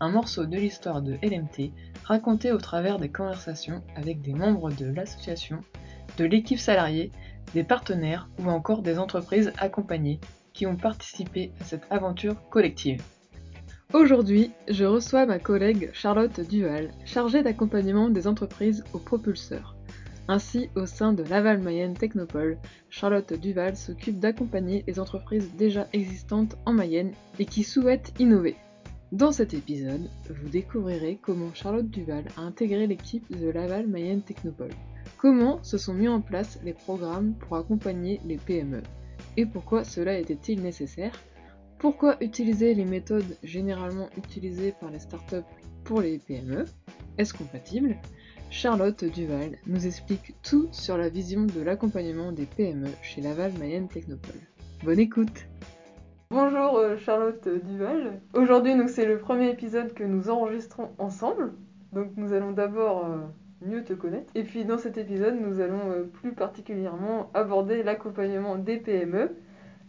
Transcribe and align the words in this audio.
un 0.00 0.10
morceau 0.10 0.46
de 0.46 0.56
l'histoire 0.56 1.02
de 1.02 1.14
LMT 1.22 1.72
raconté 2.04 2.52
au 2.52 2.58
travers 2.58 2.98
des 2.98 3.10
conversations 3.10 3.82
avec 3.96 4.20
des 4.20 4.34
membres 4.34 4.70
de 4.70 4.86
l'association, 4.86 5.60
de 6.18 6.24
l'équipe 6.24 6.58
salariée, 6.58 7.10
des 7.54 7.64
partenaires 7.64 8.28
ou 8.38 8.48
encore 8.48 8.82
des 8.82 8.98
entreprises 8.98 9.52
accompagnées 9.58 10.20
qui 10.52 10.66
ont 10.66 10.76
participé 10.76 11.52
à 11.60 11.64
cette 11.64 11.86
aventure 11.90 12.36
collective. 12.50 13.02
Aujourd'hui, 13.92 14.50
je 14.68 14.84
reçois 14.84 15.26
ma 15.26 15.38
collègue 15.38 15.90
Charlotte 15.92 16.40
Duval, 16.40 16.90
chargée 17.04 17.42
d'accompagnement 17.42 18.08
des 18.08 18.26
entreprises 18.26 18.84
au 18.92 18.98
propulseur. 18.98 19.76
Ainsi, 20.26 20.70
au 20.74 20.86
sein 20.86 21.12
de 21.12 21.22
Laval 21.22 21.60
Mayenne 21.60 21.94
Technopole, 21.94 22.58
Charlotte 22.88 23.34
Duval 23.34 23.76
s'occupe 23.76 24.18
d'accompagner 24.18 24.82
les 24.86 24.98
entreprises 24.98 25.50
déjà 25.56 25.86
existantes 25.92 26.56
en 26.64 26.72
Mayenne 26.72 27.12
et 27.38 27.44
qui 27.44 27.62
souhaitent 27.62 28.12
innover. 28.18 28.56
Dans 29.14 29.30
cet 29.30 29.54
épisode, 29.54 30.10
vous 30.28 30.48
découvrirez 30.48 31.20
comment 31.22 31.54
Charlotte 31.54 31.88
Duval 31.88 32.24
a 32.36 32.40
intégré 32.40 32.88
l'équipe 32.88 33.24
de 33.30 33.48
Laval 33.48 33.86
Mayenne 33.86 34.22
Technopole, 34.22 34.74
comment 35.18 35.62
se 35.62 35.78
sont 35.78 35.94
mis 35.94 36.08
en 36.08 36.20
place 36.20 36.58
les 36.64 36.72
programmes 36.72 37.34
pour 37.34 37.56
accompagner 37.56 38.20
les 38.26 38.38
PME, 38.38 38.82
et 39.36 39.46
pourquoi 39.46 39.84
cela 39.84 40.18
était-il 40.18 40.62
nécessaire, 40.62 41.12
pourquoi 41.78 42.16
utiliser 42.24 42.74
les 42.74 42.84
méthodes 42.84 43.36
généralement 43.44 44.08
utilisées 44.18 44.74
par 44.80 44.90
les 44.90 44.98
startups 44.98 45.46
pour 45.84 46.00
les 46.00 46.18
PME, 46.18 46.64
est-ce 47.16 47.34
compatible? 47.34 47.96
Charlotte 48.50 49.04
Duval 49.04 49.58
nous 49.68 49.86
explique 49.86 50.34
tout 50.42 50.66
sur 50.72 50.98
la 50.98 51.08
vision 51.08 51.46
de 51.46 51.60
l'accompagnement 51.60 52.32
des 52.32 52.46
PME 52.46 52.88
chez 53.00 53.20
Laval 53.20 53.52
Mayenne 53.60 53.86
Technopole. 53.86 54.40
Bonne 54.82 54.98
écoute 54.98 55.46
Bonjour 56.34 56.78
euh, 56.78 56.96
Charlotte 56.96 57.48
Duval. 57.64 58.20
Aujourd'hui 58.32 58.74
c'est 58.88 59.06
le 59.06 59.18
premier 59.18 59.50
épisode 59.50 59.94
que 59.94 60.02
nous 60.02 60.30
enregistrons 60.30 60.90
ensemble. 60.98 61.52
Donc 61.92 62.08
nous 62.16 62.32
allons 62.32 62.50
d'abord 62.50 63.06
euh, 63.06 63.18
mieux 63.64 63.84
te 63.84 63.92
connaître. 63.92 64.32
Et 64.34 64.42
puis 64.42 64.64
dans 64.64 64.76
cet 64.76 64.98
épisode 64.98 65.36
nous 65.40 65.60
allons 65.60 65.92
euh, 65.92 66.02
plus 66.02 66.32
particulièrement 66.32 67.30
aborder 67.34 67.84
l'accompagnement 67.84 68.56
des 68.56 68.78
PME. 68.78 69.36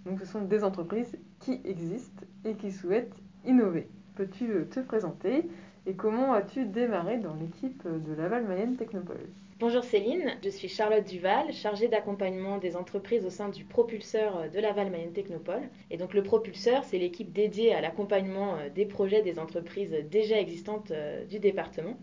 Donc 0.05 0.19
ce 0.19 0.27
sont 0.27 0.43
des 0.43 0.63
entreprises 0.63 1.17
qui 1.39 1.61
existent 1.65 2.27
et 2.43 2.53
qui 2.53 2.71
souhaitent 2.71 3.15
innover. 3.43 3.89
Peux-tu 4.13 4.67
te 4.69 4.81
présenter? 4.81 5.49
Et 5.88 5.94
comment 5.94 6.33
as-tu 6.33 6.66
démarré 6.66 7.17
dans 7.17 7.36
l'équipe 7.36 7.83
de 7.86 8.14
Laval 8.14 8.45
Mayenne 8.45 8.75
Technopole? 8.75 9.30
Bonjour 9.59 9.83
Céline, 9.83 10.36
je 10.44 10.50
suis 10.50 10.67
Charlotte 10.67 11.08
Duval, 11.08 11.53
chargée 11.53 11.88
d'accompagnement 11.88 12.58
des 12.58 12.75
entreprises 12.75 13.25
au 13.25 13.30
sein 13.30 13.50
du 13.50 13.64
propulseur 13.64 14.50
de 14.52 14.59
Laval 14.59 14.89
Mayenne 14.89 15.14
Technopole. 15.14 15.69
Et 15.92 15.97
donc 15.97 16.14
le 16.14 16.23
propulseur, 16.23 16.83
c'est 16.83 16.97
l'équipe 16.97 17.31
dédiée 17.31 17.73
à 17.73 17.81
l'accompagnement 17.81 18.55
euh, 18.55 18.69
des 18.69 18.86
projets 18.86 19.22
des 19.22 19.39
entreprises 19.39 19.95
déjà 20.11 20.39
existantes 20.39 20.92
euh, 20.92 21.23
du 21.25 21.39
département, 21.39 21.97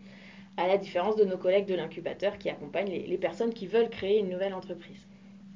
à 0.56 0.69
la 0.69 0.78
différence 0.78 1.17
de 1.17 1.24
nos 1.24 1.36
collègues 1.36 1.67
de 1.67 1.74
l'incubateur 1.74 2.39
qui 2.39 2.48
accompagnent 2.48 2.91
les 2.91 3.19
personnes 3.19 3.52
qui 3.52 3.67
veulent 3.67 3.91
créer 3.91 4.20
une 4.20 4.28
nouvelle 4.28 4.55
entreprise. 4.55 5.06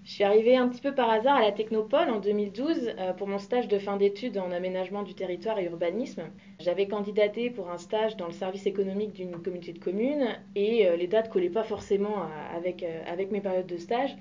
Je 0.06 0.12
suis 0.12 0.22
arrivée 0.22 0.56
un 0.56 0.68
petit 0.68 0.80
peu 0.80 0.94
par 0.94 1.10
hasard 1.10 1.38
à 1.38 1.42
la 1.42 1.50
Technopole 1.50 2.10
en 2.10 2.20
2012 2.20 2.94
euh, 2.96 3.12
pour 3.12 3.26
mon 3.26 3.40
stage 3.40 3.66
de 3.66 3.76
fin 3.76 3.96
d'études 3.96 4.38
en 4.38 4.52
aménagement 4.52 5.02
du 5.02 5.14
territoire 5.14 5.58
et 5.58 5.64
urbanisme. 5.64 6.22
J'avais 6.60 6.86
candidaté 6.86 7.50
pour 7.50 7.70
un 7.70 7.76
stage 7.76 8.16
dans 8.16 8.28
le 8.28 8.32
service 8.32 8.66
économique 8.66 9.14
d'une 9.14 9.42
communauté 9.42 9.72
de 9.72 9.80
communes 9.80 10.28
et 10.54 10.86
euh, 10.86 10.94
les 10.94 11.08
dates 11.08 11.28
collaient 11.28 11.50
pas 11.50 11.64
forcément 11.64 12.22
euh, 12.22 12.56
avec, 12.56 12.84
avec 12.84 13.32
mes 13.32 13.40
périodes 13.40 13.66
de 13.66 13.78
stage. 13.78 14.16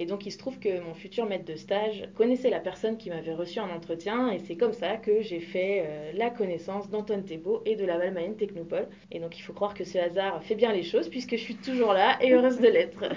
Et 0.00 0.06
donc 0.06 0.26
il 0.26 0.32
se 0.32 0.38
trouve 0.38 0.58
que 0.58 0.80
mon 0.80 0.94
futur 0.94 1.26
maître 1.26 1.44
de 1.44 1.54
stage 1.54 2.08
connaissait 2.16 2.50
la 2.50 2.58
personne 2.58 2.96
qui 2.96 3.10
m'avait 3.10 3.34
reçu 3.34 3.60
en 3.60 3.70
entretien 3.70 4.30
et 4.32 4.38
c'est 4.38 4.56
comme 4.56 4.72
ça 4.72 4.96
que 4.96 5.20
j'ai 5.20 5.40
fait 5.40 6.12
la 6.14 6.30
connaissance 6.30 6.88
d'Antoine 6.88 7.22
Thébault 7.22 7.62
et 7.66 7.76
de 7.76 7.84
la 7.84 7.98
Valmayenne 7.98 8.34
Technopole. 8.34 8.88
Et 9.12 9.20
donc 9.20 9.38
il 9.38 9.42
faut 9.42 9.52
croire 9.52 9.74
que 9.74 9.84
ce 9.84 9.98
hasard 9.98 10.42
fait 10.42 10.54
bien 10.54 10.72
les 10.72 10.82
choses 10.82 11.08
puisque 11.08 11.32
je 11.32 11.42
suis 11.42 11.54
toujours 11.54 11.92
là 11.92 12.16
et 12.22 12.32
heureuse 12.32 12.58
de 12.58 12.68
l'être. 12.68 13.04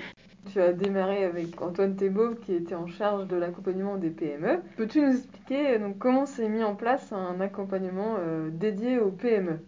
Tu 0.52 0.60
as 0.60 0.74
démarré 0.74 1.24
avec 1.24 1.62
Antoine 1.62 1.96
Thébault 1.96 2.36
qui 2.36 2.54
était 2.54 2.76
en 2.76 2.88
charge 2.88 3.28
de 3.28 3.38
l'accompagnement 3.38 3.98
des 3.98 4.10
PME. 4.10 4.62
Peux-tu 4.76 5.00
nous 5.00 5.16
expliquer 5.16 5.80
donc, 5.80 5.98
comment 6.00 6.26
s'est 6.26 6.50
mis 6.50 6.64
en 6.64 6.76
place 6.76 7.14
un 7.14 7.40
accompagnement 7.40 8.18
euh, 8.20 8.50
dédié 8.52 9.00
aux 9.00 9.12
PME 9.12 9.60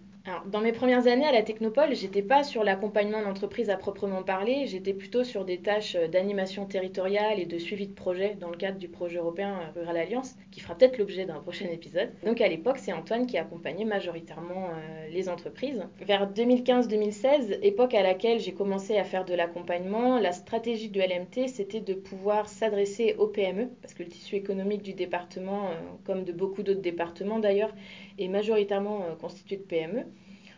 dans 0.48 0.62
mes 0.62 0.72
premières 0.72 1.06
années 1.06 1.28
à 1.28 1.32
la 1.32 1.44
Technopole, 1.44 1.94
j'étais 1.94 2.24
pas 2.24 2.44
sur 2.44 2.64
l'accompagnement 2.64 3.22
d'entreprise 3.22 3.70
à 3.70 3.78
proprement 3.78 4.24
parler, 4.24 4.66
j'étais 4.66 4.94
plutôt 4.94 5.24
sur 5.24 5.46
des 5.46 5.60
tâches 5.60 5.96
euh, 5.96 6.08
d'animation 6.08 6.66
territoriale 6.66 7.40
et 7.40 7.46
de 7.46 7.60
suivi 7.60 7.88
de 7.88 7.94
projet 7.94 8.36
dans 8.40 8.50
le 8.50 8.58
cadre 8.58 8.80
du 8.80 8.88
projet 8.88 9.20
européen 9.20 9.60
euh, 9.60 9.80
Rural 9.80 9.98
Alliance, 9.98 10.36
qui 10.50 10.62
fera 10.62 10.76
peut-être 10.76 10.98
l'objet 10.98 11.26
d'un 11.26 11.40
prochain 11.42 11.68
épisode. 11.68 12.10
Donc 12.26 12.42
à 12.42 12.48
l'époque, 12.48 12.78
c'est 12.80 12.92
Antoine 12.92 13.28
qui 13.28 13.38
accompagnait 13.38 13.86
majoritairement 13.86 14.70
euh, 14.70 15.08
les 15.12 15.30
entreprises. 15.30 15.84
Vers 16.02 16.32
2015-2016, 16.32 17.60
époque 17.62 17.94
à 17.94 18.02
laquelle 18.02 18.40
j'ai 18.40 18.54
commencé 18.54 18.98
à 18.98 19.04
faire 19.04 19.26
de 19.26 19.36
l'accompagnement, 19.36 20.20
la 20.20 20.32
stratégie 20.32 20.90
de 20.90 21.02
LMT, 21.02 21.50
c'était 21.50 21.82
de 21.82 21.94
pouvoir 21.94 22.50
s'adresser 22.50 23.16
aux 23.20 23.28
PME, 23.28 23.70
parce 23.82 23.94
que 23.94 24.02
le 24.02 24.10
tissu 24.10 24.36
économique 24.36 24.82
du 24.82 24.94
département, 24.94 25.70
comme 26.04 26.24
de 26.24 26.32
beaucoup 26.32 26.64
d'autres 26.64 26.82
départements 26.82 27.40
d'ailleurs, 27.40 27.74
est 28.18 28.28
majoritairement 28.28 29.02
constitué 29.20 29.58
de 29.58 29.64
PME. 29.64 30.06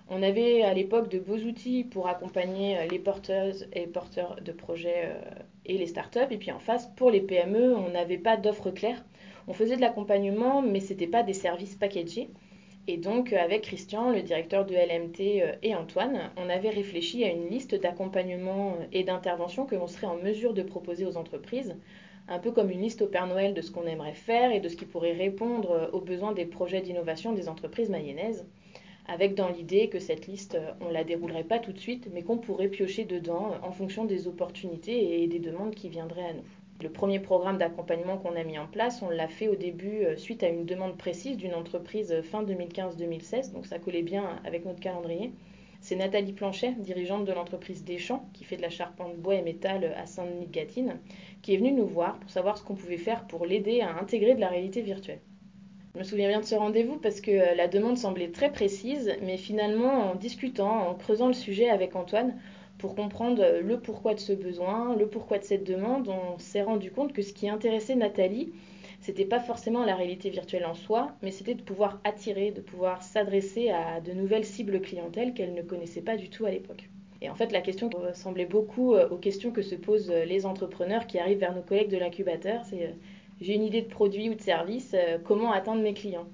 On 0.10 0.24
avait 0.24 0.62
à 0.62 0.74
l'époque 0.74 1.10
de 1.10 1.20
beaux 1.20 1.38
outils 1.38 1.84
pour 1.84 2.08
accompagner 2.08 2.78
euh, 2.78 2.88
les 2.90 3.00
porteuses 3.00 3.68
et 3.74 3.88
porteurs 3.88 4.38
de 4.42 4.54
projets 4.54 5.04
euh, 5.04 5.22
et 5.66 5.78
les 5.78 5.88
startups. 5.88 6.32
Et 6.32 6.38
puis 6.38 6.52
en 6.52 6.60
face, 6.60 6.88
pour 6.96 7.12
les 7.12 7.20
PME, 7.20 7.76
on 7.76 7.90
n'avait 7.90 8.18
pas 8.18 8.38
d'offres 8.38 8.72
claires. 8.72 9.04
On 9.50 9.54
faisait 9.54 9.76
de 9.76 9.82
l'accompagnement, 9.82 10.62
mais 10.62 10.80
ce 10.80 10.94
n'était 10.94 11.08
pas 11.08 11.24
des 11.24 11.34
services 11.34 11.76
packagés. 11.76 12.30
Et 12.88 12.96
donc, 12.96 13.34
euh, 13.34 13.38
avec 13.38 13.64
Christian, 13.64 14.12
le 14.12 14.22
directeur 14.22 14.66
de 14.66 14.76
LMT, 14.76 15.58
et 15.62 15.76
Antoine, 15.76 16.32
on 16.38 16.48
avait 16.48 16.70
réfléchi 16.70 17.26
à 17.26 17.30
une 17.30 17.50
liste 17.50 17.76
d'accompagnement 17.76 18.78
et 18.94 19.04
d'interventions 19.04 19.66
que 19.66 19.76
l'on 19.76 19.88
serait 19.88 20.08
en 20.08 20.16
mesure 20.16 20.54
de 20.54 20.64
proposer 20.64 21.06
aux 21.06 21.18
entreprises, 21.18 21.76
un 22.30 22.40
peu 22.40 22.52
comme 22.52 22.72
une 22.72 22.82
liste 22.82 23.02
au 23.02 23.08
Père 23.08 23.28
Noël 23.28 23.54
de 23.54 23.62
ce 23.62 23.72
qu'on 23.72 23.86
aimerait 23.86 24.14
faire 24.14 24.54
et 24.54 24.62
de 24.62 24.70
ce 24.70 24.78
qui 24.78 24.86
pourrait 24.86 25.12
répondre 25.12 25.90
aux 25.92 26.02
besoins 26.02 26.32
des 26.32 26.46
projets 26.46 26.82
d'innovation 26.82 27.34
des 27.34 27.50
entreprises 27.50 27.90
mayennaises 27.90 28.46
avec 29.08 29.36
dans 29.36 29.50
l'idée 29.50 29.88
que 29.88 30.00
cette 30.00 30.28
liste, 30.28 30.56
euh, 30.56 30.72
on 30.82 30.90
ne 30.90 30.94
la 30.94 31.04
déroulerait 31.04 31.46
pas 31.46 31.60
tout 31.60 31.72
de 31.72 31.80
suite, 31.80 32.10
mais 32.14 32.24
qu'on 32.24 32.38
pourrait 32.38 32.68
piocher 32.68 33.06
dedans 33.06 33.54
euh, 33.54 33.68
en 33.68 33.72
fonction 33.72 34.06
des 34.06 34.28
opportunités 34.28 35.24
et 35.24 35.28
des 35.28 35.40
demandes 35.40 35.74
qui 35.74 35.88
viendraient 35.88 36.30
à 36.30 36.34
nous. 36.34 36.44
Le 36.82 36.90
premier 36.90 37.20
programme 37.20 37.58
d'accompagnement 37.58 38.18
qu'on 38.18 38.36
a 38.36 38.44
mis 38.44 38.60
en 38.60 38.68
place, 38.68 39.02
on 39.02 39.10
l'a 39.10 39.28
fait 39.28 39.48
au 39.48 39.56
début 39.56 40.04
euh, 40.04 40.18
suite 40.18 40.44
à 40.44 40.50
une 40.50 40.66
demande 40.66 40.98
précise 40.98 41.38
d'une 41.38 41.54
entreprise 41.54 42.22
fin 42.24 42.44
2015-2016, 42.44 43.54
donc 43.54 43.66
ça 43.66 43.80
collait 43.80 44.04
bien 44.04 44.40
avec 44.46 44.66
notre 44.66 44.82
calendrier. 44.82 45.32
C'est 45.80 45.96
Nathalie 45.96 46.34
Planchet, 46.34 46.74
dirigeante 46.74 47.24
de 47.24 47.32
l'entreprise 47.32 47.86
Deschamps, 47.86 48.28
qui 48.34 48.44
fait 48.44 48.58
de 48.58 48.62
la 48.62 48.70
charpente 48.70 49.16
bois 49.16 49.36
et 49.36 49.42
métal 49.42 49.94
à 49.96 50.06
Saint-Denis-de-Gatine, 50.06 50.98
qui 51.42 51.54
est 51.54 51.58
venue 51.58 51.72
nous 51.72 51.88
voir 51.88 52.20
pour 52.20 52.30
savoir 52.30 52.58
ce 52.58 52.64
qu'on 52.64 52.76
pouvait 52.76 52.98
faire 52.98 53.26
pour 53.28 53.46
l'aider 53.46 53.80
à 53.82 53.98
intégrer 53.98 54.36
de 54.36 54.42
la 54.42 54.50
réalité 54.50 54.82
virtuelle. 54.82 55.22
Je 55.98 56.04
me 56.04 56.08
souviens 56.08 56.28
bien 56.28 56.42
de 56.42 56.46
ce 56.46 56.54
rendez-vous 56.54 56.98
parce 56.98 57.22
que 57.22 57.32
euh, 57.32 57.56
la 57.56 57.68
demande 57.68 57.98
semblait 57.98 58.30
très 58.30 58.52
précise, 58.52 59.16
mais 59.24 59.36
finalement, 59.36 60.12
en 60.12 60.14
discutant, 60.14 60.90
en 60.90 60.94
creusant 60.94 61.26
le 61.26 61.34
sujet 61.34 61.70
avec 61.70 61.96
Antoine, 61.96 62.40
pour 62.78 62.94
comprendre 62.94 63.42
euh, 63.42 63.62
le 63.62 63.80
pourquoi 63.80 64.14
de 64.14 64.20
ce 64.20 64.32
besoin, 64.32 64.96
le 64.96 65.08
pourquoi 65.08 65.40
de 65.40 65.44
cette 65.44 65.64
demande, 65.64 66.08
on 66.08 66.38
s'est 66.38 66.62
rendu 66.62 66.92
compte 66.92 67.14
que 67.14 67.24
ce 67.24 67.34
qui 67.34 67.50
intéressait 67.50 67.96
Nathalie, 67.96 68.54
c'était 69.02 69.26
pas 69.26 69.40
forcément 69.40 69.86
la 69.86 69.96
réalité 69.96 70.30
virtuelle 70.30 70.68
en 70.68 70.76
soi, 70.76 71.14
mais 71.24 71.32
c'était 71.32 71.56
de 71.56 71.64
pouvoir 71.64 72.00
attirer, 72.04 72.52
de 72.52 72.62
pouvoir 72.62 73.02
s'adresser 73.02 73.72
à 73.72 74.00
de 74.00 74.12
nouvelles 74.12 74.46
cibles 74.46 74.80
clientèles 74.82 75.34
qu'elle 75.34 75.56
ne 75.56 75.64
connaissait 75.64 76.02
pas 76.02 76.16
du 76.16 76.30
tout 76.30 76.46
à 76.46 76.52
l'époque. 76.52 76.92
Et 77.24 77.30
en 77.32 77.34
fait, 77.34 77.52
la 77.52 77.62
question 77.62 77.90
ressemblait 77.90 78.46
beaucoup 78.46 78.94
euh, 78.94 79.10
aux 79.10 79.18
questions 79.18 79.50
que 79.50 79.64
se 79.64 79.74
posent 79.74 80.12
les 80.12 80.46
entrepreneurs 80.46 81.08
qui 81.08 81.18
arrivent 81.18 81.40
vers 81.40 81.56
nos 81.56 81.64
collègues 81.64 81.90
de 81.90 81.98
l'incubateur, 81.98 82.64
c'est 82.66 82.94
j'ai 83.42 83.56
une 83.56 83.64
idée 83.64 83.82
de 83.82 83.88
produit 83.88 84.30
ou 84.30 84.36
de 84.36 84.42
service, 84.42 84.94
euh, 84.94 85.18
comment 85.24 85.52
atteindre 85.52 85.82
mes 85.82 85.94
clients. 85.94 86.28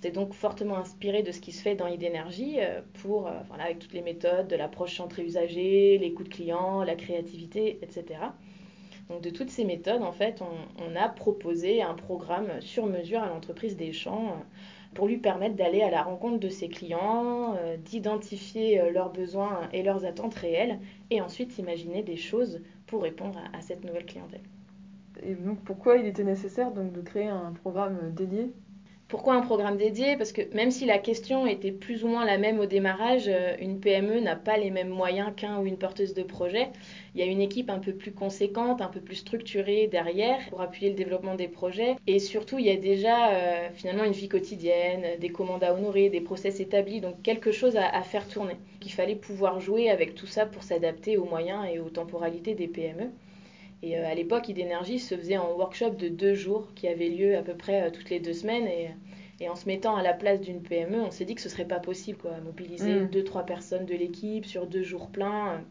C'est 0.00 0.10
donc 0.10 0.34
fortement 0.34 0.76
inspiré 0.76 1.22
de 1.22 1.32
ce 1.32 1.40
qui 1.40 1.52
se 1.52 1.62
fait 1.62 1.76
dans 1.76 1.86
idénergie 1.86 2.56
euh, 2.58 2.82
pour, 3.02 3.26
euh, 3.26 3.32
voilà, 3.48 3.64
avec 3.64 3.78
toutes 3.78 3.94
les 3.94 4.02
méthodes 4.02 4.48
de 4.48 4.56
l'approche 4.56 4.96
centrée 4.96 5.24
coûts 5.24 6.24
de 6.24 6.28
client, 6.28 6.82
la 6.82 6.94
créativité, 6.94 7.78
etc. 7.82 8.20
Donc 9.08 9.22
de 9.22 9.30
toutes 9.30 9.50
ces 9.50 9.64
méthodes, 9.64 10.02
en 10.02 10.12
fait, 10.12 10.42
on, 10.42 10.96
a 10.96 11.08
proposé 11.08 11.82
un 11.82 11.94
programme 11.94 12.60
sur 12.60 12.86
mesure 12.86 13.22
à 13.22 13.28
l'entreprise 13.28 13.76
des 13.76 13.92
champs 13.92 14.36
pour 14.94 15.06
lui 15.06 15.18
permettre 15.18 15.56
d'aller 15.56 15.82
à 15.82 15.90
la 15.90 16.02
rencontre 16.02 16.38
de 16.38 16.48
ses 16.48 16.68
clients, 16.68 17.54
d'identifier 17.84 18.90
leurs 18.92 19.10
besoins 19.10 19.68
et 19.74 19.82
leurs 19.82 20.06
attentes 20.06 20.34
réelles, 20.34 20.78
et 21.10 21.20
ensuite 21.20 21.58
imaginer 21.58 22.02
des 22.02 22.16
choses 22.16 22.62
pour 22.86 23.02
répondre 23.02 23.38
à 23.52 23.60
cette 23.60 23.84
nouvelle 23.84 24.06
clientèle. 24.06 24.40
Et 25.24 25.34
donc 25.34 25.58
pourquoi 25.64 25.96
il 25.96 26.06
était 26.06 26.24
nécessaire 26.24 26.70
donc 26.70 26.92
de 26.92 27.00
créer 27.00 27.28
un 27.28 27.52
programme 27.52 28.12
dédié? 28.14 28.52
Pourquoi 29.08 29.34
un 29.34 29.42
programme 29.42 29.76
dédié? 29.76 30.16
Parce 30.16 30.32
que 30.32 30.42
même 30.54 30.70
si 30.70 30.86
la 30.86 30.98
question 30.98 31.46
était 31.46 31.72
plus 31.72 32.04
ou 32.04 32.08
moins 32.08 32.24
la 32.24 32.38
même 32.38 32.58
au 32.58 32.66
démarrage, 32.66 33.24
euh, 33.28 33.54
une 33.60 33.78
PME 33.78 34.20
n'a 34.20 34.34
pas 34.34 34.56
les 34.56 34.70
mêmes 34.70 34.88
moyens 34.88 35.32
qu'un 35.36 35.60
ou 35.60 35.66
une 35.66 35.76
porteuse 35.76 36.14
de 36.14 36.22
projet. 36.22 36.70
Il 37.14 37.20
y 37.20 37.22
a 37.22 37.26
une 37.26 37.40
équipe 37.40 37.70
un 37.70 37.78
peu 37.78 37.92
plus 37.92 38.12
conséquente, 38.12 38.80
un 38.80 38.88
peu 38.88 39.00
plus 39.00 39.16
structurée 39.16 39.86
derrière 39.86 40.38
pour 40.48 40.62
appuyer 40.62 40.90
le 40.90 40.96
développement 40.96 41.34
des 41.34 41.48
projets. 41.48 41.96
Et 42.06 42.18
surtout, 42.18 42.58
il 42.58 42.64
y 42.66 42.70
a 42.70 42.76
déjà 42.76 43.30
euh, 43.30 43.68
finalement 43.74 44.04
une 44.04 44.12
vie 44.12 44.28
quotidienne, 44.28 45.18
des 45.20 45.30
commandes 45.30 45.64
à 45.64 45.74
honorer, 45.74 46.08
des 46.08 46.20
process 46.22 46.58
établis, 46.60 47.00
donc 47.00 47.22
quelque 47.22 47.52
chose 47.52 47.76
à, 47.76 47.86
à 47.86 48.02
faire 48.02 48.26
tourner. 48.26 48.56
Il 48.82 48.92
fallait 48.92 49.16
pouvoir 49.16 49.60
jouer 49.60 49.90
avec 49.90 50.14
tout 50.14 50.26
ça 50.26 50.44
pour 50.46 50.62
s'adapter 50.62 51.16
aux 51.18 51.24
moyens 51.26 51.64
et 51.72 51.78
aux 51.78 51.90
temporalités 51.90 52.54
des 52.54 52.68
PME. 52.68 53.10
Et 53.84 53.98
euh, 53.98 54.08
à 54.08 54.14
l'époque, 54.14 54.48
Idénergie 54.48 54.98
se 54.98 55.14
faisait 55.14 55.36
en 55.36 55.52
workshop 55.52 55.90
de 55.90 56.08
deux 56.08 56.32
jours 56.32 56.68
qui 56.74 56.88
avait 56.88 57.10
lieu 57.10 57.36
à 57.36 57.42
peu 57.42 57.54
près 57.54 57.82
euh, 57.82 57.90
toutes 57.90 58.08
les 58.08 58.18
deux 58.18 58.32
semaines. 58.32 58.66
Et, 58.66 58.88
et 59.40 59.48
en 59.50 59.56
se 59.56 59.66
mettant 59.66 59.94
à 59.94 60.02
la 60.02 60.14
place 60.14 60.40
d'une 60.40 60.62
PME, 60.62 61.02
on 61.02 61.10
s'est 61.10 61.26
dit 61.26 61.34
que 61.34 61.42
ce 61.42 61.50
serait 61.50 61.66
pas 61.66 61.80
possible, 61.80 62.16
quoi, 62.16 62.30
mobiliser 62.42 62.94
mmh. 62.94 63.10
deux, 63.10 63.24
trois 63.24 63.44
personnes 63.44 63.84
de 63.84 63.94
l'équipe 63.94 64.46
sur 64.46 64.66
deux 64.66 64.82
jours 64.82 65.08
pleins. 65.10 65.62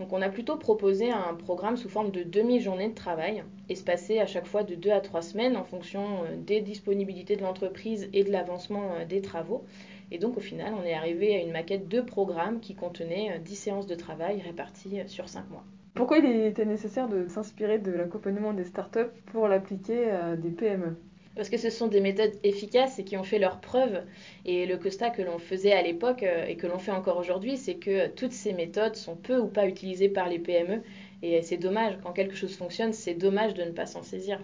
Donc 0.00 0.12
on 0.12 0.20
a 0.20 0.28
plutôt 0.28 0.56
proposé 0.56 1.12
un 1.12 1.34
programme 1.34 1.76
sous 1.76 1.88
forme 1.88 2.10
de 2.10 2.24
demi-journée 2.24 2.88
de 2.88 2.94
travail, 2.94 3.44
espacé 3.68 4.18
à 4.18 4.26
chaque 4.26 4.46
fois 4.46 4.64
de 4.64 4.74
deux 4.74 4.90
à 4.90 5.00
trois 5.00 5.22
semaines 5.22 5.56
en 5.56 5.64
fonction 5.64 6.24
euh, 6.24 6.36
des 6.36 6.60
disponibilités 6.60 7.36
de 7.36 7.42
l'entreprise 7.42 8.08
et 8.12 8.24
de 8.24 8.32
l'avancement 8.32 8.90
des 9.08 9.22
travaux. 9.22 9.64
Et 10.10 10.18
donc 10.18 10.36
au 10.38 10.40
final, 10.40 10.74
on 10.74 10.84
est 10.84 10.94
arrivé 10.94 11.36
à 11.36 11.38
une 11.38 11.52
maquette 11.52 11.86
de 11.86 12.00
programme 12.00 12.58
qui 12.58 12.74
contenait 12.74 13.38
10 13.44 13.54
séances 13.54 13.86
de 13.86 13.94
travail 13.94 14.40
réparties 14.40 14.98
sur 15.06 15.28
5 15.28 15.48
mois. 15.50 15.64
Pourquoi 15.94 16.18
il 16.18 16.26
était 16.26 16.64
nécessaire 16.64 17.08
de 17.08 17.26
s'inspirer 17.28 17.78
de 17.78 17.92
l'accompagnement 17.92 18.52
des 18.52 18.64
startups 18.64 19.10
pour 19.26 19.48
l'appliquer 19.48 20.10
à 20.10 20.36
des 20.36 20.50
PME 20.50 20.96
parce 21.38 21.50
que 21.50 21.56
ce 21.56 21.70
sont 21.70 21.86
des 21.86 22.00
méthodes 22.00 22.32
efficaces 22.42 22.98
et 22.98 23.04
qui 23.04 23.16
ont 23.16 23.22
fait 23.22 23.38
leurs 23.38 23.60
preuves. 23.60 24.02
Et 24.44 24.66
le 24.66 24.76
constat 24.76 25.10
que 25.10 25.22
l'on 25.22 25.38
faisait 25.38 25.72
à 25.72 25.82
l'époque 25.82 26.24
euh, 26.24 26.44
et 26.46 26.56
que 26.56 26.66
l'on 26.66 26.78
fait 26.78 26.90
encore 26.90 27.16
aujourd'hui, 27.16 27.56
c'est 27.56 27.76
que 27.76 28.08
toutes 28.08 28.32
ces 28.32 28.52
méthodes 28.52 28.96
sont 28.96 29.14
peu 29.14 29.38
ou 29.38 29.46
pas 29.46 29.68
utilisées 29.68 30.08
par 30.08 30.28
les 30.28 30.40
PME. 30.40 30.82
Et 31.22 31.40
c'est 31.42 31.56
dommage, 31.56 31.96
quand 32.02 32.12
quelque 32.12 32.34
chose 32.34 32.56
fonctionne, 32.56 32.92
c'est 32.92 33.14
dommage 33.14 33.54
de 33.54 33.62
ne 33.62 33.70
pas 33.70 33.86
s'en 33.86 34.02
saisir. 34.02 34.42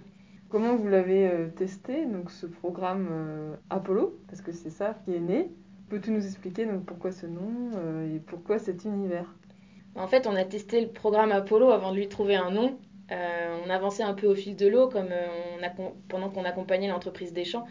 Comment 0.48 0.76
vous 0.76 0.86
l'avez 0.86 1.26
euh, 1.26 1.48
testé, 1.48 2.06
donc 2.06 2.30
ce 2.30 2.46
programme 2.46 3.08
euh, 3.10 3.56
Apollo? 3.70 4.16
Parce 4.28 4.40
que 4.40 4.52
c'est 4.52 4.70
ça 4.70 4.96
qui 5.04 5.16
est 5.16 5.20
né. 5.20 5.50
Peux-tu 5.88 6.12
nous 6.12 6.24
expliquer 6.24 6.64
donc, 6.64 6.84
pourquoi 6.84 7.10
ce 7.10 7.26
nom 7.26 7.72
et 8.14 8.20
pourquoi 8.20 8.60
cet 8.60 8.84
univers? 8.84 9.34
En 9.96 10.08
fait, 10.08 10.26
on 10.26 10.34
a 10.34 10.44
testé 10.44 10.80
le 10.80 10.88
programme 10.88 11.32
Apollo 11.32 11.70
avant 11.70 11.92
de 11.92 11.96
lui 11.96 12.08
trouver 12.08 12.36
un 12.36 12.50
nom. 12.50 12.76
Euh, 13.12 13.58
on 13.64 13.70
avançait 13.70 14.02
un 14.02 14.14
peu 14.14 14.26
au 14.26 14.34
fil 14.34 14.56
de 14.56 14.66
l'eau 14.66 14.88
comme 14.88 15.10
euh, 15.12 15.68
pendant 16.08 16.30
qu'on 16.30 16.44
accompagnait 16.44 16.88
l'entreprise 16.88 17.32
des 17.32 17.44
champs. 17.44 17.66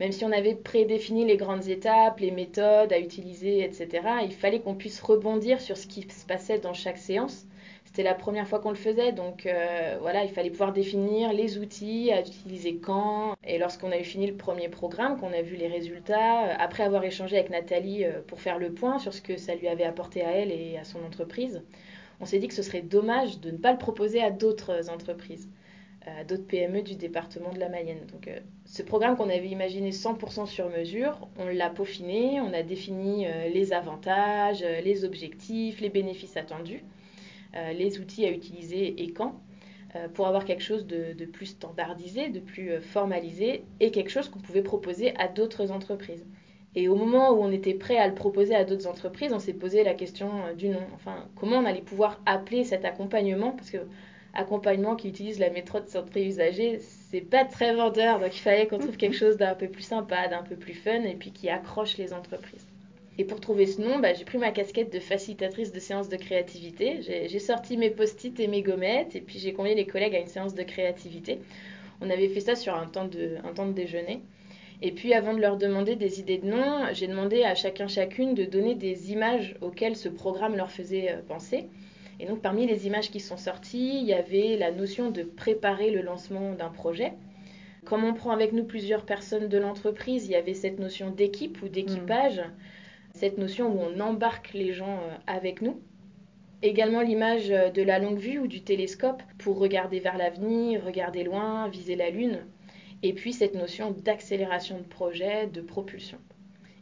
Même 0.00 0.12
si 0.12 0.24
on 0.24 0.32
avait 0.32 0.54
prédéfini 0.54 1.24
les 1.24 1.36
grandes 1.36 1.68
étapes, 1.68 2.20
les 2.20 2.30
méthodes 2.30 2.92
à 2.92 2.98
utiliser, 2.98 3.62
etc., 3.62 3.88
il 4.24 4.32
fallait 4.32 4.60
qu'on 4.60 4.74
puisse 4.74 5.00
rebondir 5.00 5.60
sur 5.60 5.76
ce 5.76 5.86
qui 5.86 6.02
se 6.02 6.26
passait 6.26 6.58
dans 6.58 6.74
chaque 6.74 6.98
séance. 6.98 7.46
C'était 7.92 8.04
la 8.04 8.14
première 8.14 8.48
fois 8.48 8.58
qu'on 8.58 8.70
le 8.70 8.74
faisait, 8.74 9.12
donc 9.12 9.44
euh, 9.44 9.98
voilà, 10.00 10.24
il 10.24 10.30
fallait 10.30 10.48
pouvoir 10.48 10.72
définir 10.72 11.34
les 11.34 11.58
outils 11.58 12.10
à 12.10 12.20
utiliser 12.20 12.76
quand. 12.76 13.36
Et 13.44 13.58
lorsqu'on 13.58 13.92
a 13.92 13.98
eu 13.98 14.04
fini 14.04 14.26
le 14.26 14.34
premier 14.34 14.70
programme, 14.70 15.20
qu'on 15.20 15.30
a 15.30 15.42
vu 15.42 15.56
les 15.56 15.68
résultats, 15.68 16.46
euh, 16.46 16.54
après 16.58 16.84
avoir 16.84 17.04
échangé 17.04 17.36
avec 17.36 17.50
Nathalie 17.50 18.06
euh, 18.06 18.22
pour 18.26 18.40
faire 18.40 18.58
le 18.58 18.72
point 18.72 18.98
sur 18.98 19.12
ce 19.12 19.20
que 19.20 19.36
ça 19.36 19.54
lui 19.56 19.68
avait 19.68 19.84
apporté 19.84 20.22
à 20.22 20.30
elle 20.30 20.50
et 20.50 20.78
à 20.78 20.84
son 20.84 21.04
entreprise, 21.04 21.60
on 22.22 22.24
s'est 22.24 22.38
dit 22.38 22.48
que 22.48 22.54
ce 22.54 22.62
serait 22.62 22.80
dommage 22.80 23.40
de 23.40 23.50
ne 23.50 23.58
pas 23.58 23.72
le 23.72 23.78
proposer 23.78 24.22
à 24.22 24.30
d'autres 24.30 24.88
entreprises, 24.88 25.50
à 26.06 26.24
d'autres 26.24 26.46
PME 26.46 26.80
du 26.80 26.94
département 26.94 27.50
de 27.50 27.58
la 27.58 27.68
Mayenne. 27.68 28.06
Donc 28.10 28.30
ce 28.64 28.82
programme 28.82 29.18
qu'on 29.18 29.28
avait 29.28 29.50
imaginé 29.50 29.90
100% 29.90 30.46
sur 30.46 30.70
mesure, 30.70 31.28
on 31.38 31.44
l'a 31.44 31.68
peaufiné, 31.68 32.40
on 32.40 32.54
a 32.54 32.62
défini 32.62 33.26
les 33.52 33.74
avantages, 33.74 34.62
les 34.62 35.04
objectifs, 35.04 35.82
les 35.82 35.90
bénéfices 35.90 36.38
attendus. 36.38 36.82
Euh, 37.54 37.72
les 37.74 38.00
outils 38.00 38.24
à 38.24 38.30
utiliser 38.30 39.02
et 39.02 39.12
quand, 39.12 39.34
euh, 39.94 40.08
pour 40.08 40.26
avoir 40.26 40.46
quelque 40.46 40.62
chose 40.62 40.86
de, 40.86 41.12
plus 41.26 41.46
standardisé, 41.46 42.30
de 42.30 42.40
plus 42.40 42.70
euh, 42.70 42.80
formalisé 42.80 43.64
et 43.78 43.90
quelque 43.90 44.08
chose 44.08 44.30
qu'on 44.30 44.38
pouvait 44.38 44.62
proposer 44.62 45.14
à 45.18 45.28
d'autres 45.28 45.70
entreprises. 45.70 46.24
Et 46.74 46.88
au 46.88 46.94
moment 46.94 47.30
où 47.32 47.42
on 47.42 47.52
était 47.52 47.74
prêt 47.74 47.98
à 47.98 48.08
le 48.08 48.14
proposer 48.14 48.54
à 48.54 48.64
d'autres 48.64 48.86
entreprises, 48.86 49.34
on 49.34 49.38
s'est 49.38 49.52
posé 49.52 49.84
la 49.84 49.92
question 49.92 50.30
du 50.56 50.70
nom. 50.70 50.80
Enfin, 50.94 51.28
comment 51.36 51.58
on 51.58 51.66
allait 51.66 51.82
pouvoir 51.82 52.18
appeler 52.24 52.64
cet 52.64 52.86
accompagnement? 52.86 53.50
Parce 53.50 53.70
que 53.70 53.86
accompagnement 54.32 54.96
qui 54.96 55.10
utilise 55.10 55.38
la 55.38 55.50
méthode 55.50 55.86
centrée 55.88 56.24
usager, 56.26 56.78
c'est 56.80 57.20
pas 57.20 57.44
très 57.44 57.74
vendeur. 57.74 58.18
Donc 58.18 58.34
il 58.34 58.40
fallait 58.40 58.66
qu'on 58.66 58.78
trouve 58.78 58.96
quelque 58.96 59.16
chose 59.16 59.36
d'un 59.36 59.54
peu 59.54 59.68
plus 59.68 59.82
sympa, 59.82 60.28
d'un 60.28 60.42
peu 60.42 60.56
plus 60.56 60.72
fun 60.72 61.02
et 61.02 61.16
puis 61.16 61.32
qui 61.32 61.50
accroche 61.50 61.98
les 61.98 62.14
entreprises. 62.14 62.66
Et 63.22 63.24
pour 63.24 63.38
trouver 63.38 63.66
ce 63.66 63.80
nom, 63.80 64.00
bah, 64.00 64.14
j'ai 64.14 64.24
pris 64.24 64.38
ma 64.38 64.50
casquette 64.50 64.92
de 64.92 64.98
facilitatrice 64.98 65.70
de 65.70 65.78
séance 65.78 66.08
de 66.08 66.16
créativité. 66.16 67.02
J'ai 67.02 67.38
sorti 67.38 67.76
mes 67.76 67.88
post-it 67.88 68.40
et 68.40 68.48
mes 68.48 68.62
gommettes 68.62 69.14
et 69.14 69.20
puis 69.20 69.38
j'ai 69.38 69.52
convié 69.52 69.76
les 69.76 69.86
collègues 69.86 70.16
à 70.16 70.18
une 70.18 70.26
séance 70.26 70.56
de 70.56 70.64
créativité. 70.64 71.38
On 72.00 72.10
avait 72.10 72.26
fait 72.26 72.40
ça 72.40 72.56
sur 72.56 72.74
un 72.74 72.86
temps 72.88 73.04
de, 73.04 73.72
déjeuner. 73.74 74.22
Et 74.82 74.90
puis 74.90 75.14
avant 75.14 75.34
de 75.34 75.40
leur 75.40 75.56
demander 75.56 75.94
des 75.94 76.18
idées 76.18 76.38
de 76.38 76.48
nom, 76.48 76.86
j'ai 76.94 77.06
demandé 77.06 77.44
à 77.44 77.54
chacun 77.54 77.86
chacune 77.86 78.34
de 78.34 78.44
donner 78.44 78.74
des 78.74 79.12
images 79.12 79.54
auxquelles 79.60 79.94
ce 79.94 80.08
programme 80.08 80.56
leur 80.56 80.72
faisait 80.72 81.12
euh, 81.12 81.22
penser. 81.28 81.66
Et 82.18 82.26
donc 82.26 82.42
parmi 82.42 82.66
les 82.66 82.88
images 82.88 83.12
qui 83.12 83.20
sont 83.20 83.36
sorties, 83.36 84.00
il 84.00 84.04
y 84.04 84.14
avait 84.14 84.56
la 84.56 84.72
notion 84.72 85.12
de 85.12 85.22
préparer 85.22 85.92
le 85.92 86.02
lancement 86.02 86.54
d'un 86.54 86.70
projet. 86.70 87.12
Comme 87.84 88.02
on 88.02 88.14
prend 88.14 88.32
avec 88.32 88.52
nous 88.52 88.64
plusieurs 88.64 89.04
personnes 89.04 89.46
de 89.46 89.58
l'entreprise, 89.58 90.26
il 90.26 90.32
y 90.32 90.34
avait 90.34 90.54
cette 90.54 90.80
notion 90.80 91.12
d'équipe 91.12 91.62
ou 91.62 91.68
d'équipage. 91.68 92.40
Mmh 92.40 92.50
cette 93.14 93.38
notion 93.38 93.68
où 93.68 93.80
on 93.80 94.00
embarque 94.00 94.52
les 94.54 94.72
gens 94.72 94.98
euh, 94.98 95.16
avec 95.26 95.62
nous. 95.62 95.80
Également 96.62 97.02
l'image 97.02 97.50
euh, 97.50 97.70
de 97.70 97.82
la 97.82 97.98
longue 97.98 98.18
vue 98.18 98.38
ou 98.38 98.46
du 98.46 98.62
télescope 98.62 99.22
pour 99.38 99.58
regarder 99.58 100.00
vers 100.00 100.16
l'avenir, 100.16 100.84
regarder 100.84 101.24
loin, 101.24 101.68
viser 101.68 101.96
la 101.96 102.10
Lune. 102.10 102.46
Et 103.02 103.12
puis 103.12 103.32
cette 103.32 103.54
notion 103.54 103.90
d'accélération 103.90 104.78
de 104.78 104.84
projet, 104.84 105.46
de 105.46 105.60
propulsion. 105.60 106.18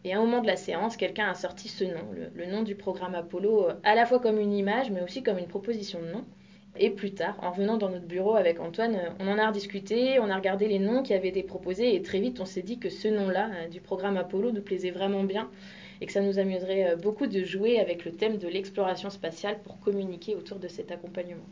Et 0.05 0.15
à 0.15 0.19
un 0.19 0.21
moment 0.25 0.41
de 0.41 0.47
la 0.47 0.57
séance, 0.57 0.97
quelqu'un 0.97 1.29
a 1.29 1.35
sorti 1.35 1.69
ce 1.69 1.85
nom, 1.85 2.09
le, 2.35 2.47
nom 2.47 2.63
du 2.63 2.75
programme 2.75 3.15
Apollo, 3.15 3.69
euh, 3.69 3.75
à 3.83 3.95
la 3.95 4.07
fois 4.07 4.21
comme 4.21 4.39
une 4.39 4.53
image, 4.53 4.91
mais 4.91 5.03
aussi 5.03 5.23
comme 5.23 5.39
une 5.39 5.49
proposition 5.49 6.01
de 6.01 6.13
nom. 6.13 6.25
Et 6.79 6.91
plus 6.91 7.13
tard, 7.13 7.37
en 7.43 7.51
revenant 7.51 7.79
dans 7.79 7.89
notre 7.89 8.07
bureau 8.07 8.37
avec 8.37 8.61
Antoine, 8.61 8.97
on 9.19 9.27
en 9.27 9.39
a 9.39 9.49
rediscuté, 9.49 10.21
on 10.21 10.31
a 10.31 10.37
regardé 10.37 10.69
les 10.69 10.79
noms 10.79 11.03
qui 11.03 11.13
avaient 11.13 11.29
été 11.29 11.43
proposés, 11.43 11.97
et 11.97 12.01
très 12.01 12.21
vite 12.21 12.39
on 12.41 12.45
s'est 12.45 12.63
dit 12.63 12.79
que 12.79 12.89
ce 12.89 13.09
nom-là, 13.09 13.67
du 13.69 13.81
programme 13.81 14.17
Apollo, 14.17 14.53
nous 14.53 14.63
plaisait 14.63 14.93
vraiment 14.93 15.25
bien 15.25 15.51
et 16.01 16.07
que 16.07 16.13
ça 16.13 16.21
nous 16.21 16.39
amuserait 16.39 16.93
euh, 16.93 16.97
beaucoup 16.97 17.27
de 17.27 17.45
jouer 17.45 17.79
avec 17.79 18.05
le 18.05 18.13
thème 18.13 18.39
de 18.39 18.49
l'exploration 18.49 19.11
spatiale 19.11 19.59
pour 19.63 19.79
communiquer 19.81 20.35
autour 20.35 20.59
de 20.59 20.69
cet 20.69 20.91
accompagnement. 20.91 21.49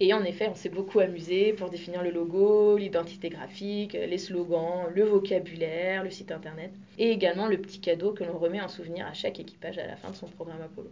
Et 0.00 0.14
en 0.14 0.22
effet, 0.22 0.48
on 0.48 0.54
s'est 0.54 0.68
beaucoup 0.68 1.00
amusé 1.00 1.52
pour 1.52 1.70
définir 1.70 2.04
le 2.04 2.10
logo, 2.10 2.76
l'identité 2.76 3.30
graphique, 3.30 3.94
les 3.94 4.18
slogans, 4.18 4.86
le 4.94 5.02
vocabulaire, 5.02 6.04
le 6.04 6.10
site 6.10 6.30
internet, 6.30 6.70
et 6.98 7.10
également 7.10 7.48
le 7.48 7.58
petit 7.58 7.80
cadeau 7.80 8.12
que 8.12 8.22
l'on 8.22 8.38
remet 8.38 8.60
en 8.60 8.68
souvenir 8.68 9.06
à 9.06 9.12
chaque 9.12 9.40
équipage 9.40 9.76
à 9.78 9.86
la 9.86 9.96
fin 9.96 10.10
de 10.10 10.14
son 10.14 10.28
programme 10.28 10.62
Apollo. 10.62 10.90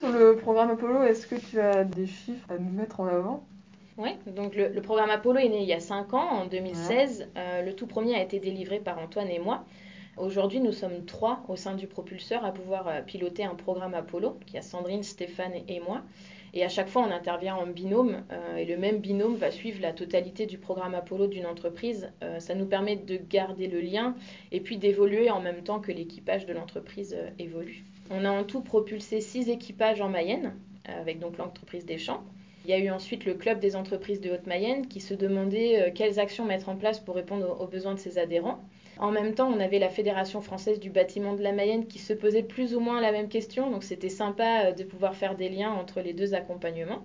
Sur 0.00 0.12
le 0.12 0.36
programme 0.36 0.70
Apollo, 0.70 1.04
est-ce 1.04 1.26
que 1.26 1.36
tu 1.36 1.58
as 1.58 1.84
des 1.84 2.06
chiffres 2.06 2.50
à 2.50 2.58
nous 2.58 2.70
mettre 2.70 3.00
en 3.00 3.06
avant? 3.06 3.44
Oui, 3.96 4.10
donc 4.26 4.56
le, 4.56 4.68
programme 4.82 5.10
Apollo 5.10 5.38
est 5.38 5.48
né 5.48 5.62
il 5.62 5.68
y 5.68 5.72
a 5.72 5.80
5 5.80 6.12
ans, 6.12 6.28
en 6.42 6.46
2016. 6.46 7.28
Euh, 7.36 7.62
le 7.62 7.74
tout 7.74 7.86
premier 7.86 8.16
a 8.16 8.22
été 8.22 8.40
délivré 8.40 8.78
par 8.78 8.98
Antoine 8.98 9.28
et 9.28 9.38
moi. 9.38 9.64
Aujourd'hui, 10.16 10.60
nous 10.60 10.70
sommes 10.70 11.04
trois 11.06 11.42
au 11.48 11.56
sein 11.56 11.74
du 11.74 11.88
propulseur 11.88 12.44
à 12.44 12.52
pouvoir 12.52 12.86
euh, 12.86 13.00
piloter 13.02 13.42
un 13.42 13.56
programme 13.56 13.94
Apollo, 13.94 14.38
qui 14.46 14.56
a 14.56 14.62
Sandrine, 14.62 15.02
Stéphane 15.02 15.54
et 15.66 15.80
moi. 15.80 16.02
Et 16.52 16.64
à 16.64 16.68
chaque 16.68 16.88
fois, 16.88 17.02
on 17.02 17.10
intervient 17.10 17.56
en 17.56 17.66
binôme 17.66 18.22
euh, 18.30 18.56
et 18.56 18.64
le 18.64 18.76
même 18.76 18.98
binôme 18.98 19.34
va 19.34 19.50
suivre 19.50 19.82
la 19.82 19.92
totalité 19.92 20.46
du 20.46 20.56
programme 20.56 20.94
Apollo 20.94 21.26
d'une 21.26 21.46
entreprise. 21.46 22.12
Euh, 22.22 22.38
ça 22.38 22.54
nous 22.54 22.66
permet 22.66 22.94
de 22.94 23.16
garder 23.16 23.66
le 23.66 23.80
lien 23.80 24.14
et 24.52 24.60
puis 24.60 24.78
d'évoluer 24.78 25.30
en 25.30 25.40
même 25.40 25.64
temps 25.64 25.80
que 25.80 25.90
l'équipage 25.90 26.46
de 26.46 26.52
l'entreprise 26.52 27.16
évolue. 27.40 27.84
On 28.08 28.24
a 28.24 28.30
en 28.30 28.44
tout 28.44 28.60
propulsé 28.60 29.20
six 29.20 29.48
équipages 29.50 30.00
en 30.00 30.10
Mayenne, 30.10 30.54
avec 30.84 31.18
donc 31.18 31.38
l'entreprise 31.38 31.86
des 31.86 31.98
champs. 31.98 32.22
Il 32.66 32.70
y 32.70 32.74
a 32.74 32.78
eu 32.78 32.90
ensuite 32.90 33.24
le 33.24 33.34
club 33.34 33.58
des 33.58 33.74
entreprises 33.74 34.20
de 34.20 34.30
Haute-Mayenne 34.30 34.86
qui 34.86 35.00
se 35.00 35.12
demandait 35.12 35.92
quelles 35.94 36.20
actions 36.20 36.44
mettre 36.44 36.68
en 36.68 36.76
place 36.76 37.00
pour 37.00 37.16
répondre 37.16 37.60
aux 37.60 37.66
besoins 37.66 37.94
de 37.94 37.98
ses 37.98 38.18
adhérents. 38.18 38.60
En 38.98 39.10
même 39.10 39.34
temps, 39.34 39.48
on 39.48 39.58
avait 39.58 39.80
la 39.80 39.88
Fédération 39.88 40.40
française 40.40 40.78
du 40.78 40.88
bâtiment 40.88 41.34
de 41.34 41.42
la 41.42 41.52
Mayenne 41.52 41.86
qui 41.86 41.98
se 41.98 42.12
posait 42.12 42.44
plus 42.44 42.74
ou 42.74 42.80
moins 42.80 43.00
la 43.00 43.10
même 43.10 43.28
question, 43.28 43.70
donc 43.70 43.82
c'était 43.82 44.08
sympa 44.08 44.66
euh, 44.66 44.72
de 44.72 44.84
pouvoir 44.84 45.16
faire 45.16 45.36
des 45.36 45.48
liens 45.48 45.72
entre 45.72 46.00
les 46.00 46.12
deux 46.12 46.34
accompagnements. 46.34 47.04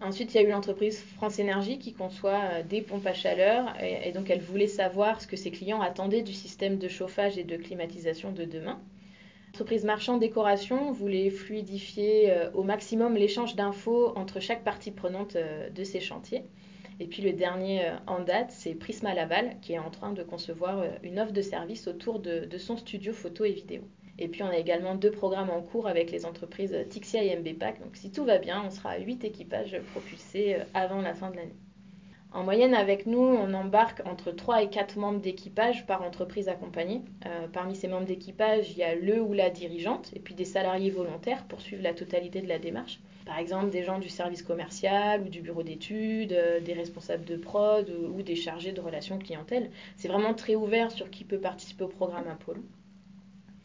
Ensuite, 0.00 0.34
il 0.34 0.40
y 0.40 0.44
a 0.44 0.48
eu 0.48 0.50
l'entreprise 0.50 1.00
France 1.16 1.38
Énergie 1.38 1.78
qui 1.78 1.92
conçoit 1.92 2.62
des 2.62 2.82
pompes 2.82 3.06
à 3.06 3.14
chaleur 3.14 3.74
et, 3.82 4.12
donc 4.12 4.30
elle 4.30 4.40
voulait 4.40 4.68
savoir 4.68 5.20
ce 5.20 5.26
que 5.26 5.36
ses 5.36 5.50
clients 5.50 5.80
attendaient 5.80 6.22
du 6.22 6.32
système 6.32 6.78
de 6.78 6.86
chauffage 6.86 7.36
et 7.36 7.42
de 7.42 7.56
climatisation 7.56 8.30
de 8.30 8.44
demain. 8.44 8.78
L'entreprise 9.46 9.84
Marchand 9.84 10.16
Décoration 10.16 10.92
voulait 10.92 11.30
fluidifier 11.30 12.32
au 12.54 12.62
maximum 12.62 13.16
l'échange 13.16 13.56
d'infos 13.56 14.12
entre 14.16 14.38
chaque 14.38 14.62
partie 14.62 14.92
prenante 14.92 15.36
de 15.36 15.82
ces 15.82 15.98
chantiers. 15.98 16.44
Et 17.00 17.06
puis 17.06 17.22
le 17.22 17.32
dernier 17.32 17.86
euh, 17.86 17.96
en 18.06 18.20
date, 18.20 18.50
c'est 18.50 18.74
Prisma 18.74 19.14
Laval 19.14 19.56
qui 19.62 19.74
est 19.74 19.78
en 19.78 19.90
train 19.90 20.12
de 20.12 20.22
concevoir 20.22 20.80
euh, 20.80 20.88
une 21.02 21.20
offre 21.20 21.32
de 21.32 21.42
service 21.42 21.86
autour 21.86 22.18
de, 22.18 22.48
son 22.58 22.76
studio 22.76 23.12
photo 23.12 23.44
et 23.44 23.52
vidéo. 23.52 23.82
Et 24.18 24.26
puis 24.26 24.42
on 24.42 24.48
a 24.48 24.56
également 24.56 24.96
deux 24.96 25.12
programmes 25.12 25.50
en 25.50 25.62
cours 25.62 25.86
avec 25.86 26.10
les 26.10 26.26
entreprises 26.26 26.76
Tixia 26.90 27.22
et 27.22 27.36
MBPAC. 27.36 27.80
Donc 27.80 27.94
si 27.94 28.10
tout 28.10 28.24
va 28.24 28.38
bien, 28.38 28.64
on 28.66 28.70
sera 28.70 28.90
à 28.90 28.98
8 28.98 29.24
équipages 29.24 29.80
propulsés 29.92 30.56
euh, 30.56 30.64
avant 30.74 31.00
la 31.00 31.14
fin 31.14 31.30
de 31.30 31.36
l'année. 31.36 31.56
En 32.32 32.42
moyenne, 32.42 32.74
avec 32.74 33.06
nous, 33.06 33.20
on 33.20 33.54
embarque 33.54 34.02
entre 34.04 34.32
3 34.32 34.64
et 34.64 34.68
4 34.68 34.98
membres 34.98 35.20
d'équipage 35.20 35.86
par 35.86 36.02
entreprise 36.02 36.50
accompagnée. 36.50 37.00
parmi 37.54 37.74
ces 37.74 37.88
membres 37.88 38.04
d'équipage, 38.04 38.70
il 38.72 38.76
y 38.76 38.82
a 38.82 38.94
le 38.94 39.22
ou 39.22 39.32
la 39.32 39.48
dirigeante 39.48 40.10
et 40.14 40.20
puis 40.20 40.34
des 40.34 40.44
salariés 40.44 40.90
volontaires 40.90 41.44
pour 41.44 41.62
suivre 41.62 41.82
la 41.82 41.94
totalité 41.94 42.42
de 42.42 42.48
la 42.48 42.58
démarche 42.58 43.00
par 43.28 43.38
exemple 43.38 43.68
des 43.68 43.84
gens 43.84 43.98
du 43.98 44.08
service 44.08 44.42
commercial 44.42 45.20
ou 45.20 45.28
du 45.28 45.42
bureau 45.42 45.62
d'études, 45.62 46.32
euh, 46.32 46.60
des 46.60 46.72
responsables 46.72 47.26
de 47.26 47.36
prod 47.36 47.86
ou, 47.90 48.22
des 48.22 48.34
chargés 48.34 48.72
de 48.72 48.80
relations 48.80 49.18
clientèle. 49.18 49.70
C'est 49.96 50.08
vraiment 50.08 50.32
très 50.32 50.54
ouvert 50.54 50.90
sur 50.90 51.10
qui 51.10 51.24
peut 51.24 51.38
participer 51.38 51.84
au 51.84 51.88
programme 51.88 52.26
Apollo. 52.26 52.62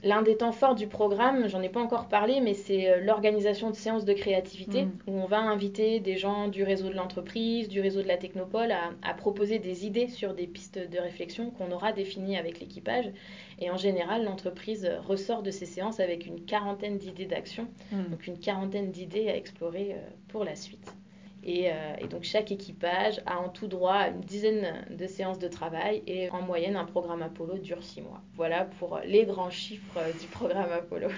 L'un 0.04 0.22
des 0.22 0.36
temps 0.36 0.52
forts 0.52 0.76
du 0.76 0.88
programme, 0.88 1.48
j'en 1.48 1.62
ai 1.62 1.70
pas 1.70 1.80
encore 1.80 2.10
parlé, 2.10 2.42
mais 2.42 2.54
c'est 2.54 2.90
euh, 2.90 3.00
l'organisation 3.00 3.70
de 3.70 3.76
séances 3.76 4.04
de 4.04 4.12
créativité 4.12 4.84
mm. 4.84 4.92
où 5.08 5.14
on 5.14 5.26
va 5.26 5.40
inviter 5.40 6.02
des 6.02 6.18
gens 6.18 6.50
du 6.50 6.64
réseau 6.64 6.90
de 6.90 6.94
l'entreprise, 6.94 7.70
du 7.70 7.80
réseau 7.80 8.02
de 8.02 8.08
la 8.08 8.18
technopole 8.18 8.74
à, 8.74 9.14
proposer 9.14 9.60
des 9.60 9.86
idées 9.86 10.10
sur 10.10 10.34
des 10.34 10.46
pistes 10.46 10.78
de 10.78 11.00
réflexion 11.00 11.52
qu'on 11.52 11.72
aura 11.72 11.94
définies 11.94 12.38
avec 12.38 12.60
l'équipage. 12.60 13.06
Et 13.60 13.72
en 13.72 13.78
général, 13.78 14.26
l'entreprise 14.26 14.92
ressort 15.08 15.42
de 15.42 15.52
ces 15.52 15.66
séances 15.66 16.02
avec 16.02 16.26
une 16.26 16.44
quarantaine 16.44 16.98
d'idées 16.98 17.26
d'action, 17.26 17.70
mm. 17.94 18.10
donc 18.10 18.28
une 18.28 18.40
quarantaine 18.40 18.92
d'idées 18.92 19.30
à 19.30 19.38
explorer 19.38 19.94
euh, 19.94 20.02
pour 20.28 20.44
la 20.44 20.58
suite. 20.58 20.94
Euh, 21.46 21.96
et, 22.00 22.08
donc 22.08 22.24
chaque 22.24 22.52
équipage 22.52 23.22
a 23.26 23.38
en 23.38 23.50
tout 23.50 23.68
droit 23.68 24.08
une 24.08 24.22
dizaine 24.22 24.86
de 24.90 25.08
séances 25.08 25.40
de 25.40 25.48
travail 25.48 26.02
et 26.08 26.30
en 26.30 26.42
moyenne 26.42 26.76
un 26.76 26.86
programme 26.86 27.22
Apollo 27.22 27.58
dure 27.58 27.84
six 27.84 28.02
mois. 28.02 28.22
Voilà 28.36 28.66
pour 28.80 29.00
les 29.06 29.26
grands 29.26 29.50
chiffres 29.50 30.00
du 30.20 30.28
programme 30.28 30.72
Apollo. 30.72 31.10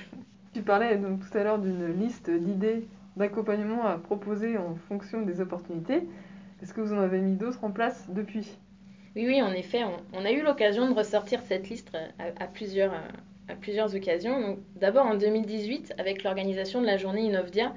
Tu 0.54 0.62
parlais 0.62 0.96
donc 0.96 1.20
tout 1.20 1.38
à 1.38 1.44
l'heure 1.44 1.60
d'une 1.60 2.00
liste 2.00 2.30
d'idées 2.30 2.88
d'accompagnement 3.18 3.86
à 3.86 3.98
proposer 3.98 4.58
en 4.58 4.76
fonction 4.88 5.22
des 5.22 5.42
opportunités. 5.42 6.08
Est-ce 6.62 6.74
que 6.74 6.80
vous 6.80 6.94
en 6.94 7.00
avez 7.00 7.20
mis 7.20 7.36
d'autres 7.36 7.62
en 7.66 7.72
place 7.72 8.06
depuis? 8.10 8.58
Oui, 9.18 9.26
oui, 9.28 9.42
en 9.42 9.52
effet, 9.52 9.82
on, 10.14 10.24
a 10.24 10.32
eu 10.32 10.42
l'occasion 10.42 10.90
de 10.90 10.94
ressortir 10.94 11.42
cette 11.42 11.70
liste 11.70 11.92
à, 12.20 12.48
plusieurs, 12.48 12.94
à 13.50 13.56
plusieurs 13.56 13.96
occasions. 13.96 14.58
D'abord 14.78 15.06
en 15.06 15.16
2018, 15.16 15.94
avec 15.98 16.24
l'organisation 16.24 16.80
de 16.80 16.86
la 16.86 16.96
journée 16.96 17.24
Innovdia, 17.24 17.74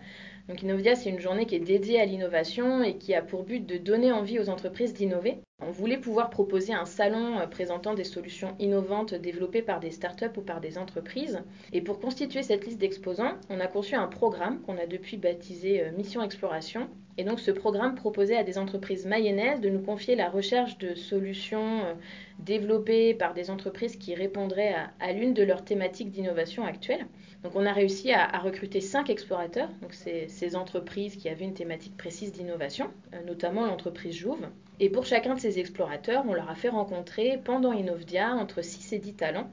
donc 0.48 0.62
Innovia, 0.62 0.96
c'est 0.96 1.10
une 1.10 1.20
journée 1.20 1.44
qui 1.44 1.54
est 1.54 1.60
dédiée 1.60 2.00
à 2.00 2.06
l'innovation 2.06 2.82
et 2.82 2.96
qui 2.96 3.14
a 3.14 3.20
pour 3.20 3.44
but 3.44 3.64
de 3.66 3.76
donner 3.76 4.12
envie 4.12 4.38
aux 4.38 4.48
entreprises 4.48 4.94
d'innover. 4.94 5.42
On 5.60 5.72
voulait 5.72 5.98
pouvoir 5.98 6.30
proposer 6.30 6.72
un 6.72 6.84
salon 6.84 7.40
euh, 7.40 7.48
présentant 7.48 7.94
des 7.94 8.04
solutions 8.04 8.54
innovantes 8.60 9.12
développées 9.14 9.60
par 9.60 9.80
des 9.80 9.90
startups 9.90 10.36
ou 10.36 10.40
par 10.40 10.60
des 10.60 10.78
entreprises. 10.78 11.42
Et 11.72 11.80
pour 11.80 11.98
constituer 11.98 12.44
cette 12.44 12.64
liste 12.64 12.78
d'exposants, 12.78 13.32
on 13.50 13.58
a 13.58 13.66
conçu 13.66 13.96
un 13.96 14.06
programme 14.06 14.60
qu'on 14.60 14.78
a 14.78 14.86
depuis 14.86 15.16
baptisé 15.16 15.82
euh, 15.82 15.90
Mission 15.90 16.22
Exploration. 16.22 16.88
Et 17.16 17.24
donc 17.24 17.40
ce 17.40 17.50
programme 17.50 17.96
proposait 17.96 18.36
à 18.36 18.44
des 18.44 18.56
entreprises 18.56 19.04
mayonnaises 19.04 19.60
de 19.60 19.68
nous 19.68 19.80
confier 19.80 20.14
la 20.14 20.30
recherche 20.30 20.78
de 20.78 20.94
solutions 20.94 21.84
euh, 21.86 21.94
développées 22.38 23.12
par 23.14 23.34
des 23.34 23.50
entreprises 23.50 23.96
qui 23.96 24.14
répondraient 24.14 24.76
à, 25.00 25.12
l'une 25.12 25.34
de 25.34 25.42
leurs 25.42 25.64
thématiques 25.64 26.12
d'innovation 26.12 26.64
actuelles. 26.64 27.08
Donc 27.42 27.56
on 27.56 27.66
a 27.66 27.72
réussi 27.72 28.12
à, 28.12 28.38
recruter 28.38 28.80
cinq 28.80 29.10
explorateurs, 29.10 29.70
donc 29.82 29.92
ces 29.92 30.56
entreprises 30.56 31.16
qui 31.16 31.28
avaient 31.28 31.44
une 31.44 31.54
thématique 31.54 31.96
précise 31.96 32.32
d'innovation, 32.32 32.90
notamment 33.26 33.66
l'entreprise 33.66 34.14
Jouve. 34.14 34.46
Et 34.80 34.90
pour 34.90 35.06
chacun 35.06 35.34
de 35.34 35.40
ces 35.40 35.47
explorateurs, 35.56 36.24
on 36.28 36.34
leur 36.34 36.50
a 36.50 36.54
fait 36.54 36.68
rencontrer 36.68 37.40
pendant 37.44 37.72
Innovdia 37.72 38.34
entre 38.34 38.62
6 38.62 38.92
et 38.92 38.98
10 38.98 39.14
talents. 39.14 39.50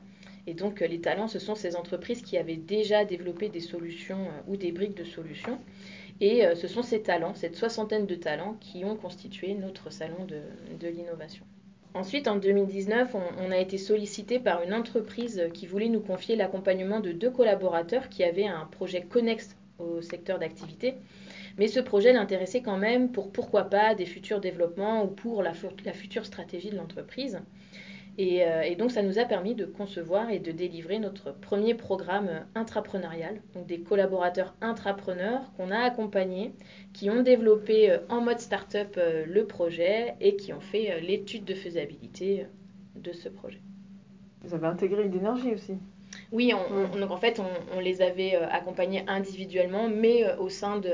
Et 0.47 0.53
donc 0.53 0.81
euh, 0.81 0.87
les 0.87 0.99
talents, 0.99 1.27
ce 1.27 1.39
sont 1.39 1.55
ces 1.55 1.75
entreprises 1.75 2.21
qui 2.21 2.37
avaient 2.37 2.57
déjà 2.57 3.05
développé 3.05 3.49
des 3.49 3.59
solutions 3.61 4.19
euh, 4.19 4.51
ou 4.51 4.57
des 4.57 4.71
briques 4.71 4.97
de 4.97 5.05
solutions. 5.05 5.59
Et 6.21 6.43
ce 6.55 6.69
sont 6.69 6.81
ces 6.81 7.01
talents, 7.01 7.33
cette 7.35 7.57
soixantaine 7.57 8.05
de 8.05 8.15
talents, 8.15 8.55
qui 8.61 8.85
ont 8.85 8.95
constitué 8.95 9.53
notre 9.53 9.91
salon 9.91 10.25
de 10.25 10.87
l'innovation. 10.87 11.45
Ensuite, 11.95 12.27
en 12.27 12.35
2019, 12.35 13.15
on, 13.39 13.51
a 13.51 13.57
été 13.57 13.77
sollicité 13.77 14.37
par 14.37 14.61
une 14.61 14.73
entreprise 14.73 15.47
qui 15.53 15.65
voulait 15.65 15.87
nous 15.87 16.01
confier 16.01 16.35
l'accompagnement 16.35 16.99
de 16.99 17.13
deux 17.13 17.29
collaborateurs 17.29 18.09
qui 18.09 18.25
avaient 18.25 18.47
un 18.47 18.65
projet 18.65 19.01
connexe 19.01 19.55
au 19.79 20.01
secteur 20.01 20.37
d'activité. 20.37 20.95
Mais 21.57 21.67
ce 21.67 21.79
projet 21.79 22.13
l'intéressait 22.13 22.62
quand 22.62 22.77
même 22.77 23.12
pour 23.12 23.31
pourquoi 23.31 23.65
pas 23.65 23.95
des 23.95 24.05
futurs 24.05 24.41
développements 24.41 25.03
ou 25.03 25.07
pour 25.07 25.41
la 25.41 25.53
future 25.53 26.25
stratégie 26.25 26.69
de 26.69 26.75
l'entreprise. 26.75 27.39
Euh, 28.19 28.62
et, 28.62 28.75
donc, 28.75 28.91
ça 28.91 29.01
nous 29.01 29.19
a 29.19 29.25
permis 29.25 29.55
de 29.55 29.65
concevoir 29.65 30.29
et 30.29 30.39
de 30.39 30.51
délivrer 30.51 31.00
notre 31.00 31.31
premier 31.33 31.74
programme 31.74 32.45
intrapreneurial, 32.55 33.41
donc 33.53 33.65
des 33.65 33.81
collaborateurs 33.81 34.55
intrapreneurs 34.62 35.51
qu'on 35.57 35.71
a 35.71 35.79
accompagnés, 35.79 36.53
qui 36.93 37.09
ont 37.09 37.24
développé 37.24 37.91
euh, 37.91 37.97
en 38.09 38.21
mode 38.21 38.39
start-up 38.39 38.95
euh, 38.97 39.25
le 39.25 39.45
projet 39.45 40.15
et 40.21 40.35
qui 40.38 40.53
ont 40.53 40.62
fait 40.62 41.01
l'étude 41.01 41.43
de 41.43 41.53
faisabilité 41.53 42.47
de 42.95 43.12
ce 43.12 43.27
projet. 43.27 43.62
Vous 44.43 44.53
avez 44.53 44.67
intégré 44.67 45.03
une 45.03 45.15
énergie 45.15 45.53
aussi 45.53 45.74
oui, 46.31 46.53
donc 47.00 47.12
en 47.12 47.17
fait, 47.17 47.41
on, 47.75 47.79
les 47.79 48.01
avait 48.01 48.36
euh, 48.36 48.48
accompagnés 48.50 49.03
individuellement, 49.07 49.88
mais 49.89 50.25
euh, 50.25 50.38
au 50.38 50.50
sein 50.50 50.77
de, 50.79 50.91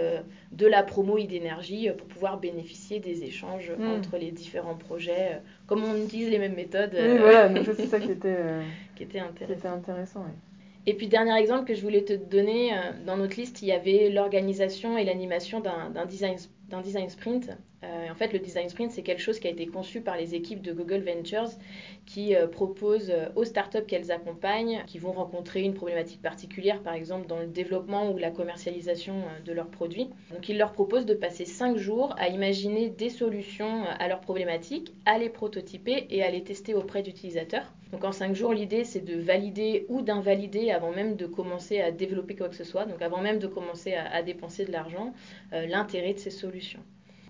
de 0.52 0.68
la 0.68 0.84
promo 0.84 1.18
idénergie 1.18 1.90
euh, 1.90 1.94
pour 1.94 2.08
pouvoir 2.08 2.40
bénéficier 2.40 3.00
des 3.00 3.24
échanges 3.24 3.72
hmm. 3.78 4.00
entre 4.00 4.18
les 4.18 4.32
différents 4.32 4.76
projets, 4.76 5.42
comme 5.68 5.84
on 5.84 5.96
utilise 5.96 6.30
les 6.30 6.40
mêmes 6.40 6.56
méthodes. 6.56 6.94
Oui, 6.94 7.18
voilà, 7.18 7.50
donc 7.50 7.66
c'est 7.76 7.88
ça 7.88 8.00
qui 8.02 8.12
était, 8.12 8.38
qui 8.96 9.04
était 9.04 9.20
intéressant. 9.20 9.54
Qui 9.54 9.60
était 9.60 9.68
intéressant 9.68 10.26
Et 10.88 10.94
puis, 10.96 11.08
dernier 11.08 11.38
exemple 11.38 11.66
que 11.66 11.76
je 11.76 11.82
voulais 11.82 12.04
te 12.04 12.14
donner, 12.14 12.72
dans 13.06 13.18
notre 13.18 13.38
liste, 13.38 13.62
il 13.62 13.68
y 13.68 13.72
avait 13.72 14.10
l'organisation 14.10 14.98
et 14.98 15.04
l'animation 15.04 15.60
d'un 15.60 16.06
design, 16.06 16.38
sprint. 17.10 17.52
en 17.84 18.16
fait, 18.16 18.34
le 18.34 18.40
design 18.40 18.68
sprint, 18.68 18.92
c'est 18.92 19.04
quelque 19.04 19.22
chose 19.22 19.40
qui 19.40 19.48
a 19.48 19.52
été 19.52 19.68
conçu 19.68 20.02
par 20.02 20.18
les 20.18 20.34
équipes 20.34 20.62
de 20.62 20.74
Google 20.74 21.04
Ventures 21.04 21.50
qui 22.06 22.36
euh, 22.36 22.48
proposent 22.48 23.10
euh, 23.10 23.28
aux 23.36 23.46
startups 23.46 23.86
qu'elles 23.88 24.12
accompagnent, 24.12 24.84
qui 24.88 25.00
vont 25.00 25.12
rencontrer 25.12 25.62
une 25.62 25.74
problématique 25.74 26.22
particulière, 26.22 26.82
par 26.82 26.94
exemple 26.94 27.28
dans 27.28 27.40
le 27.40 27.48
développement 27.48 28.12
ou 28.12 28.18
la 28.18 28.32
commercialisation 28.32 29.16
euh, 29.16 29.44
de 29.46 29.54
leurs 29.54 29.70
produits. 29.70 30.10
Donc 30.34 30.50
ils 30.50 30.58
leur 30.58 30.72
proposent 30.72 31.06
de 31.06 31.14
passer 31.14 31.46
5 31.46 31.78
jours 31.78 32.14
à 32.18 32.28
imaginer 32.28 32.90
des 32.90 33.10
solutions 33.10 33.86
à 34.00 34.08
leurs 34.08 34.22
problématiques, 34.22 34.94
à 35.06 35.18
les 35.18 35.30
prototyper 35.30 36.08
et 36.10 36.24
à 36.24 36.32
les 36.32 36.44
tester 36.44 36.74
auprès 36.74 37.02
d'utilisateurs. 37.02 37.72
Donc 37.92 38.04
en 38.04 38.12
5 38.12 38.36
jours, 38.36 38.54
l'idée 38.54 38.84
c'est 38.84 39.02
de 39.02 39.20
valider 39.20 39.86
ou 39.90 40.02
d'invalider 40.02 40.72
avant 40.72 40.92
même 40.92 41.16
de 41.16 41.26
commencer 41.26 41.82
à 41.82 41.92
développer 41.92 42.36
quoi 42.36 42.50
que 42.50 42.56
ce 42.56 42.64
soit, 42.64 42.86
donc 42.86 43.02
avant 43.02 43.22
même 43.22 43.40
de 43.40 43.48
commencer 43.48 43.94
à, 43.94 44.22
dépenser 44.24 44.66
de 44.66 44.72
l'argent, 44.72 45.14
l'intérêt 45.52 46.14
de 46.14 46.20
ces 46.20 46.30
solutions. 46.30 46.82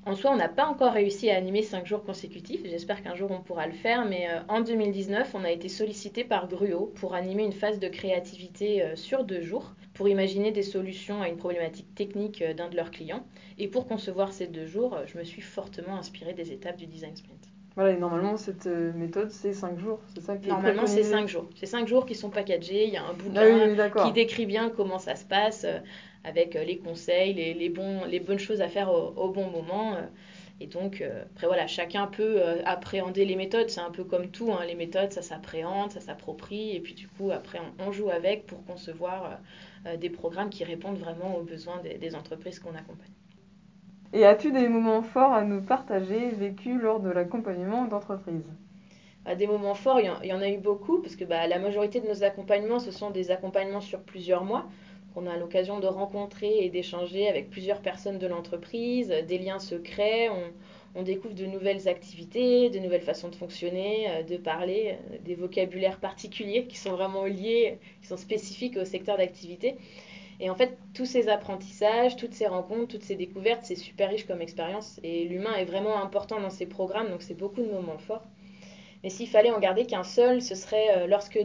En 0.04 0.16
soi, 0.16 0.32
on 0.32 0.36
n'a 0.36 0.50
pas 0.50 0.66
encore 0.66 0.94
réussi 0.94 1.30
à 1.30 1.38
animer 1.38 1.62
5 1.62 1.86
jours 1.86 2.04
consécutifs. 2.04 2.62
J'espère 2.66 3.04
qu'un 3.04 3.14
jour 3.14 3.30
on 3.30 3.40
pourra 3.40 3.68
le 3.68 3.74
faire. 3.74 4.04
Mais 4.06 4.28
euh, 4.32 4.40
en 4.48 4.62
2019, 4.62 5.36
on 5.36 5.44
a 5.44 5.52
été 5.52 5.70
sollicité 5.70 6.24
par 6.24 6.48
Gruo 6.48 6.88
pour 6.96 7.14
animer 7.14 7.44
une 7.44 7.54
phase 7.54 7.78
de 7.78 7.88
créativité 7.88 8.82
euh, 8.82 8.96
sur 8.96 9.24
deux 9.24 9.44
jours 9.44 9.76
pour 9.94 10.10
imaginer 10.10 10.52
des 10.52 10.64
solutions 10.64 11.22
à 11.22 11.30
une 11.30 11.38
problématique 11.38 11.94
technique 11.94 12.42
euh, 12.42 12.56
d'un 12.56 12.70
de 12.70 12.76
leurs 12.76 12.90
clients. 12.90 13.24
Et 13.60 13.68
pour 13.68 13.86
concevoir 13.86 14.34
ces 14.34 14.48
deux 14.48 14.66
jours, 14.66 14.98
je 15.06 15.20
me 15.20 15.24
suis 15.24 15.42
fortement 15.42 15.98
inspirée 15.98 16.34
des 16.34 16.52
étapes 16.52 16.78
du 16.78 16.88
design 16.88 17.16
sprint. 17.16 17.41
Voilà, 17.76 17.92
et 17.92 17.98
normalement, 17.98 18.36
cette 18.36 18.66
méthode, 18.66 19.32
c'est 19.32 19.54
5 19.54 19.80
jours, 19.80 20.00
c'est 20.14 20.22
ça 20.22 20.36
qui 20.36 20.50
Normalement, 20.50 20.88
c'est 20.88 21.04
5 21.04 21.28
jours. 21.28 21.48
C'est 21.56 21.66
5 21.66 21.88
jours 21.88 22.06
qui 22.06 22.16
sont 22.16 22.30
packagés, 22.30 22.86
il 22.86 22.94
y 22.94 22.98
a 22.98 23.04
un 23.04 23.14
bouquin 23.14 23.78
ah 23.80 24.06
qui 24.06 24.12
décrit 24.12 24.46
bien 24.46 24.70
comment 24.70 25.00
ça 25.00 25.16
se 25.16 25.24
passe 25.24 25.66
avec 26.24 26.56
euh, 26.56 26.64
les 26.64 26.78
conseils, 26.78 27.34
les, 27.34 27.70
bons, 27.70 28.06
les 28.06 28.20
bonnes 28.20 28.40
choses 28.40 28.62
à 28.62 28.68
faire 28.68 28.92
au, 28.92 29.30
bon 29.30 29.50
moment. 29.50 29.96
Euh. 29.96 30.02
Et 30.60 30.68
donc, 30.68 31.02
euh, 31.02 31.24
après 31.36 31.48
voilà, 31.48 31.66
chacun 31.66 32.06
peut 32.06 32.40
appréhender 32.66 33.26
les 33.26 33.36
méthodes. 33.36 33.70
C'est 33.70 33.82
un 33.82 33.90
peu 33.90 34.04
comme 34.04 34.30
tout, 34.30 34.52
hein. 34.54 34.64
les 34.66 34.76
méthodes, 34.76 35.12
ça 35.12 35.24
s'appréhende, 35.24 35.92
ça 35.92 36.00
s'approprie. 36.00 36.76
Et 36.76 36.80
puis 36.80 36.94
du 36.94 37.08
coup, 37.08 37.32
après, 37.32 37.60
on, 37.80 37.92
joue 37.92 38.12
avec 38.12 38.46
pour 38.46 38.64
concevoir 38.66 39.40
des 40.00 40.12
programmes 40.12 40.52
qui 40.52 40.64
répondent 40.64 41.00
vraiment 41.00 41.36
aux 41.36 41.42
besoins 41.42 41.82
des, 41.82 42.16
entreprises 42.16 42.60
qu'on 42.60 42.76
accompagne. 42.76 43.10
Et 44.14 44.26
as-tu 44.26 44.52
des 44.52 44.68
moments 44.68 45.04
forts 45.04 45.32
à 45.32 45.46
nous 45.46 45.62
partager 45.62 46.32
vécus 46.32 46.78
lors 46.78 47.00
de 47.00 47.10
l'accompagnement 47.10 47.86
d'entreprise? 47.86 48.46
Des 49.38 49.48
moments 49.48 49.76
forts, 49.76 50.02
il 50.02 50.28
y, 50.28 50.34
en, 50.34 50.42
a 50.42 50.50
eu 50.50 50.58
beaucoup, 50.58 51.00
parce 51.00 51.16
que 51.16 51.24
bah, 51.24 51.48
la 51.48 51.60
majorité 51.60 52.02
de 52.02 52.08
nos 52.08 52.24
accompagnements, 52.24 52.80
ce 52.80 52.92
sont 52.92 53.12
des 53.12 53.32
accompagnements 53.32 53.80
sur 53.80 54.00
plusieurs 54.00 54.44
mois. 54.44 54.66
On 55.16 55.28
a 55.28 55.38
l'occasion 55.38 55.80
de 55.80 55.88
rencontrer 55.88 56.66
et 56.66 56.70
d'échanger 56.70 57.30
avec 57.30 57.50
plusieurs 57.50 57.82
personnes 57.82 58.18
de 58.18 58.28
l'entreprise, 58.28 59.10
des 59.10 59.38
liens 59.38 59.60
se 59.60 59.76
créent, 59.76 60.30
on, 60.96 61.04
découvre 61.04 61.36
de 61.36 61.46
nouvelles 61.46 61.88
activités, 61.88 62.70
de 62.70 62.80
nouvelles 62.80 63.02
façons 63.02 63.30
de 63.30 63.36
fonctionner, 63.36 64.10
euh, 64.10 64.24
de 64.24 64.36
parler, 64.36 64.96
euh, 65.12 65.18
des 65.24 65.36
vocabulaires 65.36 66.00
particuliers 66.00 66.66
qui 66.66 66.78
sont 66.78 66.92
vraiment 66.92 67.24
liés, 67.24 67.78
qui 68.02 68.08
sont 68.08 68.18
spécifiques 68.18 68.76
au 68.76 68.84
secteur 68.84 69.18
d'activité. 69.18 69.78
Et 70.42 70.50
en 70.50 70.56
fait, 70.56 70.76
tous 70.96 71.06
ces 71.06 71.30
apprentissages, 71.30 72.16
toutes 72.16 72.34
ces 72.34 72.48
rencontres, 72.48 72.88
toutes 72.88 73.04
ces 73.04 73.16
découvertes, 73.16 73.62
c'est 73.64 73.76
super 73.76 74.10
riche 74.10 74.26
comme 74.26 74.42
expérience. 74.42 75.00
Et 75.04 75.26
l'humain 75.26 75.54
est 75.54 75.66
vraiment 75.66 76.02
important 76.02 76.42
dans 76.42 76.50
ces 76.50 76.66
programmes, 76.66 77.10
donc 77.10 77.22
c'est 77.22 77.36
beaucoup 77.36 77.62
de 77.62 77.70
moments 77.70 78.00
forts. 78.00 78.24
Mais 79.04 79.10
s'il 79.10 79.28
fallait 79.28 79.52
en 79.52 79.60
garder 79.60 79.86
qu'un 79.86 80.04
seul, 80.04 80.42
ce 80.42 80.56
serait 80.56 80.98
euh, 80.98 81.08
lorsque 81.08 81.40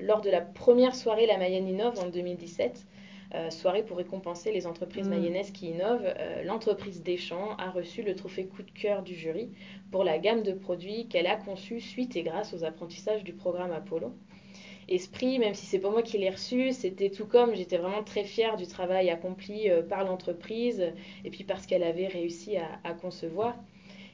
lors 0.00 0.22
de 0.22 0.30
la 0.30 0.40
première 0.40 0.94
soirée 0.94 1.26
La 1.26 1.36
Mayenne 1.36 1.68
Innove 1.68 1.98
en 1.98 2.08
2017, 2.08 2.86
euh, 3.34 3.50
soirée 3.50 3.82
pour 3.82 3.98
récompenser 3.98 4.50
les 4.52 4.66
entreprises 4.66 5.06
mmh. 5.06 5.10
mayonnaises 5.10 5.50
qui 5.50 5.68
innovent, 5.68 6.06
euh, 6.18 6.42
l'entreprise 6.44 7.02
Deschamps 7.02 7.54
a 7.58 7.70
reçu 7.70 8.02
le 8.02 8.14
trophée 8.14 8.46
coup 8.46 8.62
de 8.62 8.70
cœur 8.70 9.02
du 9.02 9.14
jury 9.14 9.50
pour 9.90 10.04
la 10.04 10.18
gamme 10.18 10.42
de 10.42 10.52
produits 10.52 11.06
qu'elle 11.08 11.26
a 11.26 11.36
conçue 11.36 11.80
suite 11.80 12.16
et 12.16 12.22
grâce 12.22 12.54
aux 12.54 12.64
apprentissages 12.64 13.24
du 13.24 13.34
programme 13.34 13.72
Apollo. 13.72 14.14
Esprit, 14.88 15.38
même 15.38 15.54
si 15.54 15.66
c'est 15.66 15.78
pas 15.78 15.90
moi 15.90 16.02
qui 16.02 16.18
l'ai 16.18 16.30
reçu, 16.30 16.72
c'était 16.72 17.10
tout 17.10 17.26
comme 17.26 17.54
j'étais 17.54 17.78
vraiment 17.78 18.02
très 18.02 18.24
fière 18.24 18.56
du 18.56 18.66
travail 18.66 19.10
accompli 19.10 19.68
par 19.88 20.04
l'entreprise 20.04 20.92
et 21.24 21.30
puis 21.30 21.44
parce 21.44 21.66
qu'elle 21.66 21.82
avait 21.82 22.06
réussi 22.06 22.56
à, 22.56 22.92
concevoir. 22.94 23.54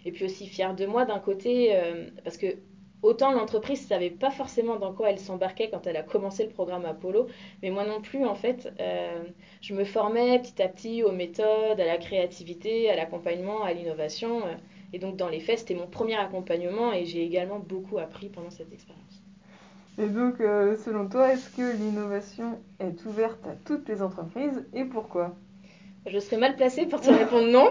Et 0.04 0.12
puis 0.12 0.24
aussi 0.24 0.46
fière 0.46 0.74
de 0.74 0.84
moi 0.86 1.04
d'un 1.04 1.20
côté, 1.20 1.78
parce 2.24 2.36
que 2.36 2.56
Autant 3.04 3.32
l'entreprise 3.32 3.82
ne 3.82 3.88
savait 3.88 4.08
pas 4.08 4.30
forcément 4.30 4.76
dans 4.76 4.94
quoi 4.94 5.10
elle 5.10 5.18
s'embarquait 5.18 5.68
quand 5.68 5.86
elle 5.86 5.98
a 5.98 6.02
commencé 6.02 6.42
le 6.42 6.48
programme 6.48 6.86
Apollo, 6.86 7.26
mais 7.62 7.68
moi 7.68 7.84
non 7.84 8.00
plus, 8.00 8.24
en 8.24 8.34
fait, 8.34 8.72
euh, 8.80 9.22
je 9.60 9.74
me 9.74 9.84
formais 9.84 10.38
petit 10.38 10.62
à 10.62 10.68
petit 10.68 11.02
aux 11.02 11.12
méthodes, 11.12 11.78
à 11.78 11.84
la 11.84 11.98
créativité, 11.98 12.88
à 12.88 12.96
l'accompagnement, 12.96 13.62
à 13.62 13.74
l'innovation. 13.74 14.46
Euh, 14.46 14.54
et 14.94 14.98
donc, 14.98 15.16
dans 15.16 15.28
les 15.28 15.40
faits, 15.40 15.58
c'était 15.58 15.74
mon 15.74 15.86
premier 15.86 16.14
accompagnement 16.14 16.94
et 16.94 17.04
j'ai 17.04 17.22
également 17.22 17.58
beaucoup 17.58 17.98
appris 17.98 18.30
pendant 18.30 18.48
cette 18.48 18.72
expérience. 18.72 19.23
Et 19.96 20.08
donc, 20.08 20.40
euh, 20.40 20.76
selon 20.84 21.06
toi, 21.06 21.32
est-ce 21.32 21.48
que 21.50 21.76
l'innovation 21.76 22.58
est 22.80 23.04
ouverte 23.06 23.46
à 23.46 23.54
toutes 23.64 23.88
les 23.88 24.02
entreprises 24.02 24.64
et 24.72 24.84
pourquoi? 24.84 25.32
Je 26.06 26.18
serais 26.18 26.36
mal 26.36 26.54
placée 26.56 26.84
pour 26.84 27.00
te 27.00 27.10
répondre 27.10 27.46
non. 27.46 27.68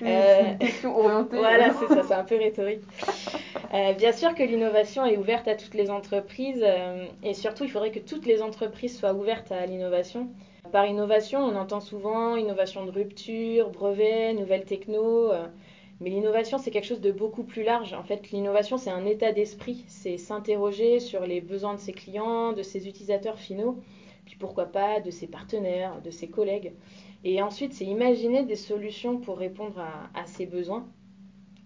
Une 0.00 0.58
question 0.58 0.96
orientée. 0.96 1.36
Voilà, 1.36 1.72
c'est 1.80 1.94
ça, 1.94 2.02
c'est 2.06 2.14
un 2.14 2.24
peu 2.24 2.36
rhétorique. 2.36 2.80
Euh, 3.74 3.92
bien 3.94 4.12
sûr 4.12 4.34
que 4.34 4.42
l'innovation 4.42 5.06
est 5.06 5.16
ouverte 5.16 5.48
à 5.48 5.54
toutes 5.54 5.74
les 5.74 5.90
entreprises 5.90 6.62
euh, 6.62 7.06
et 7.22 7.32
surtout 7.32 7.64
il 7.64 7.70
faudrait 7.70 7.90
que 7.90 7.98
toutes 7.98 8.26
les 8.26 8.42
entreprises 8.42 8.96
soient 8.96 9.14
ouvertes 9.14 9.50
à 9.50 9.64
l'innovation. 9.64 10.28
Par 10.70 10.86
innovation, 10.86 11.40
on 11.40 11.56
entend 11.56 11.80
souvent 11.80 12.36
innovation 12.36 12.84
de 12.84 12.90
rupture, 12.90 13.70
brevet, 13.70 14.34
nouvelles 14.34 14.64
techno. 14.64 15.32
Mais 16.02 16.10
l'innovation, 16.10 16.58
c'est 16.58 16.70
quelque 16.70 16.86
chose 16.86 17.00
de 17.00 17.12
beaucoup 17.12 17.44
plus 17.44 17.62
large. 17.62 17.94
En 17.94 18.02
fait, 18.02 18.30
l'innovation, 18.32 18.76
c'est 18.76 18.90
un 18.90 19.06
état 19.06 19.32
d'esprit. 19.32 19.84
C'est 19.88 20.18
s'interroger 20.18 21.00
sur 21.00 21.24
les 21.26 21.40
besoins 21.40 21.74
de 21.74 21.80
ses 21.80 21.92
clients, 21.92 22.52
de 22.52 22.62
ses 22.62 22.88
utilisateurs 22.88 23.38
finaux, 23.38 23.78
puis 24.26 24.36
pourquoi 24.36 24.66
pas 24.66 25.00
de 25.00 25.10
ses 25.10 25.28
partenaires, 25.28 26.00
de 26.02 26.10
ses 26.10 26.28
collègues. 26.28 26.74
Et 27.24 27.40
ensuite, 27.40 27.72
c'est 27.72 27.86
imaginer 27.86 28.44
des 28.44 28.56
solutions 28.56 29.18
pour 29.18 29.38
répondre 29.38 29.78
à, 29.78 30.10
à 30.14 30.26
ces 30.26 30.46
besoins. 30.46 30.88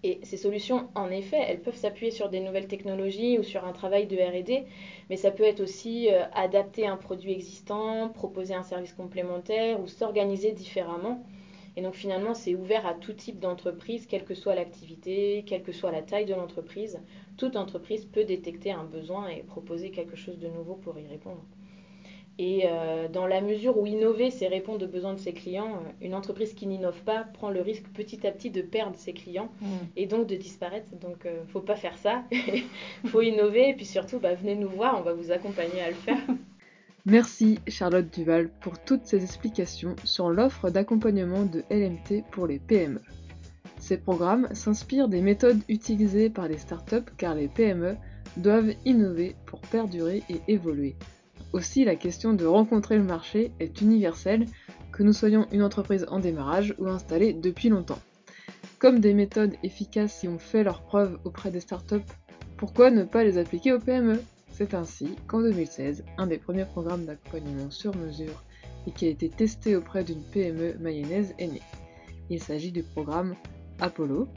Et 0.03 0.19
ces 0.23 0.37
solutions, 0.37 0.89
en 0.95 1.09
effet, 1.11 1.43
elles 1.47 1.61
peuvent 1.61 1.75
s'appuyer 1.75 2.11
sur 2.11 2.29
des 2.29 2.39
nouvelles 2.39 2.67
technologies 2.67 3.39
ou 3.39 3.43
sur 3.43 3.65
un 3.65 3.73
travail 3.73 4.07
de 4.07 4.17
RD, 4.17 4.65
mais 5.09 5.17
ça 5.17 5.31
peut 5.31 5.43
être 5.43 5.59
aussi 5.59 6.09
euh, 6.11 6.23
adapter 6.33 6.87
un 6.87 6.97
produit 6.97 7.33
existant, 7.33 8.09
proposer 8.09 8.53
un 8.53 8.63
service 8.63 8.93
complémentaire 8.93 9.81
ou 9.81 9.87
s'organiser 9.87 10.51
différemment. 10.51 11.23
Et 11.77 11.83
donc 11.83 11.93
finalement, 11.93 12.33
c'est 12.33 12.55
ouvert 12.55 12.87
à 12.87 12.95
tout 12.95 13.13
type 13.13 13.39
d'entreprise, 13.39 14.07
quelle 14.07 14.25
que 14.25 14.33
soit 14.33 14.55
l'activité, 14.55 15.43
quelle 15.45 15.61
que 15.61 15.71
soit 15.71 15.91
la 15.91 16.01
taille 16.01 16.25
de 16.25 16.33
l'entreprise. 16.33 16.99
Toute 17.37 17.55
entreprise 17.55 18.03
peut 18.03 18.23
détecter 18.23 18.71
un 18.71 18.83
besoin 18.83 19.29
et 19.29 19.43
proposer 19.43 19.91
quelque 19.91 20.15
chose 20.15 20.39
de 20.39 20.47
nouveau 20.47 20.73
pour 20.73 20.97
y 20.97 21.05
répondre. 21.07 21.43
Et 22.39 22.63
euh, 22.65 23.07
dans 23.07 23.27
la 23.27 23.41
mesure 23.41 23.77
où 23.77 23.85
innover, 23.85 24.31
c'est 24.31 24.47
répondre 24.47 24.85
aux 24.85 24.89
besoins 24.89 25.13
de 25.13 25.19
ses 25.19 25.33
clients, 25.33 25.69
euh, 25.69 26.05
une 26.05 26.15
entreprise 26.15 26.53
qui 26.55 26.65
n'innove 26.65 27.01
pas 27.03 27.23
prend 27.23 27.49
le 27.51 27.61
risque 27.61 27.87
petit 27.93 28.25
à 28.25 28.31
petit 28.31 28.49
de 28.49 28.61
perdre 28.61 28.95
ses 28.95 29.13
clients 29.13 29.49
mm. 29.61 29.67
et 29.95 30.07
donc 30.07 30.25
de 30.25 30.35
disparaître. 30.35 30.89
Donc, 30.99 31.17
il 31.25 31.29
euh, 31.29 31.41
ne 31.43 31.47
faut 31.47 31.61
pas 31.61 31.75
faire 31.75 31.97
ça. 31.97 32.23
Il 32.31 32.63
faut 33.07 33.21
innover 33.21 33.69
et 33.69 33.73
puis 33.75 33.85
surtout, 33.85 34.19
bah, 34.19 34.33
venez 34.33 34.55
nous 34.55 34.69
voir, 34.69 34.99
on 34.99 35.03
va 35.03 35.13
vous 35.13 35.31
accompagner 35.31 35.81
à 35.81 35.89
le 35.89 35.95
faire. 35.95 36.19
Merci 37.09 37.59
Charlotte 37.69 38.13
Duval 38.13 38.49
pour 38.59 38.79
toutes 38.79 39.05
ces 39.05 39.23
explications 39.23 39.95
sur 40.03 40.29
l'offre 40.29 40.69
d'accompagnement 40.69 41.45
de 41.45 41.63
LMT 41.71 42.25
pour 42.31 42.47
les 42.47 42.59
PME. 42.59 42.99
Ces 43.79 43.95
programmes 43.95 44.49
s'inspirent 44.53 45.07
des 45.07 45.21
méthodes 45.21 45.61
utilisées 45.69 46.29
par 46.29 46.49
les 46.49 46.57
startups 46.57 47.09
car 47.15 47.33
les 47.33 47.47
PME 47.47 47.95
doivent 48.35 48.73
innover 48.83 49.37
pour 49.45 49.61
perdurer 49.61 50.21
et 50.29 50.41
évoluer. 50.49 50.97
Aussi, 51.53 51.85
la 51.85 51.95
question 51.95 52.33
de 52.33 52.45
rencontrer 52.45 52.97
le 52.97 53.05
marché 53.05 53.53
est 53.61 53.79
universelle, 53.79 54.45
que 54.91 55.01
nous 55.01 55.13
soyons 55.13 55.47
une 55.53 55.63
entreprise 55.63 56.05
en 56.09 56.19
démarrage 56.19 56.75
ou 56.77 56.87
installée 56.87 57.31
depuis 57.31 57.69
longtemps. 57.69 58.01
Comme 58.79 58.99
des 58.99 59.13
méthodes 59.13 59.55
efficaces 59.63 60.23
y 60.23 60.27
ont 60.27 60.39
fait 60.39 60.65
leurs 60.65 60.81
preuves 60.81 61.17
auprès 61.23 61.51
des 61.51 61.61
startups, 61.61 62.03
pourquoi 62.57 62.91
ne 62.91 63.05
pas 63.05 63.23
les 63.23 63.37
appliquer 63.37 63.71
aux 63.71 63.79
PME 63.79 64.19
C'est 64.57 64.73
ainsi 64.73 65.15
qu'en 65.27 65.41
2016, 65.41 66.03
un 66.17 66.25
des 66.25 66.39
premiers 66.39 66.65
programmes 66.65 67.05
d'accompagnement 67.05 67.69
sur 67.69 67.95
mesure 67.95 68.43
et 68.87 68.91
qui 68.91 69.05
a 69.05 69.09
été 69.09 69.29
testé 69.29 69.75
auprès 69.75 70.03
d'une 70.03 70.23
PME 70.23 70.73
mayonnaise 70.79 71.35
est 71.37 71.45
né. 71.45 71.61
Il 72.31 72.41
s'agit 72.41 72.71
du 72.71 72.81
programme 72.81 73.35
Apollo. 73.79 74.27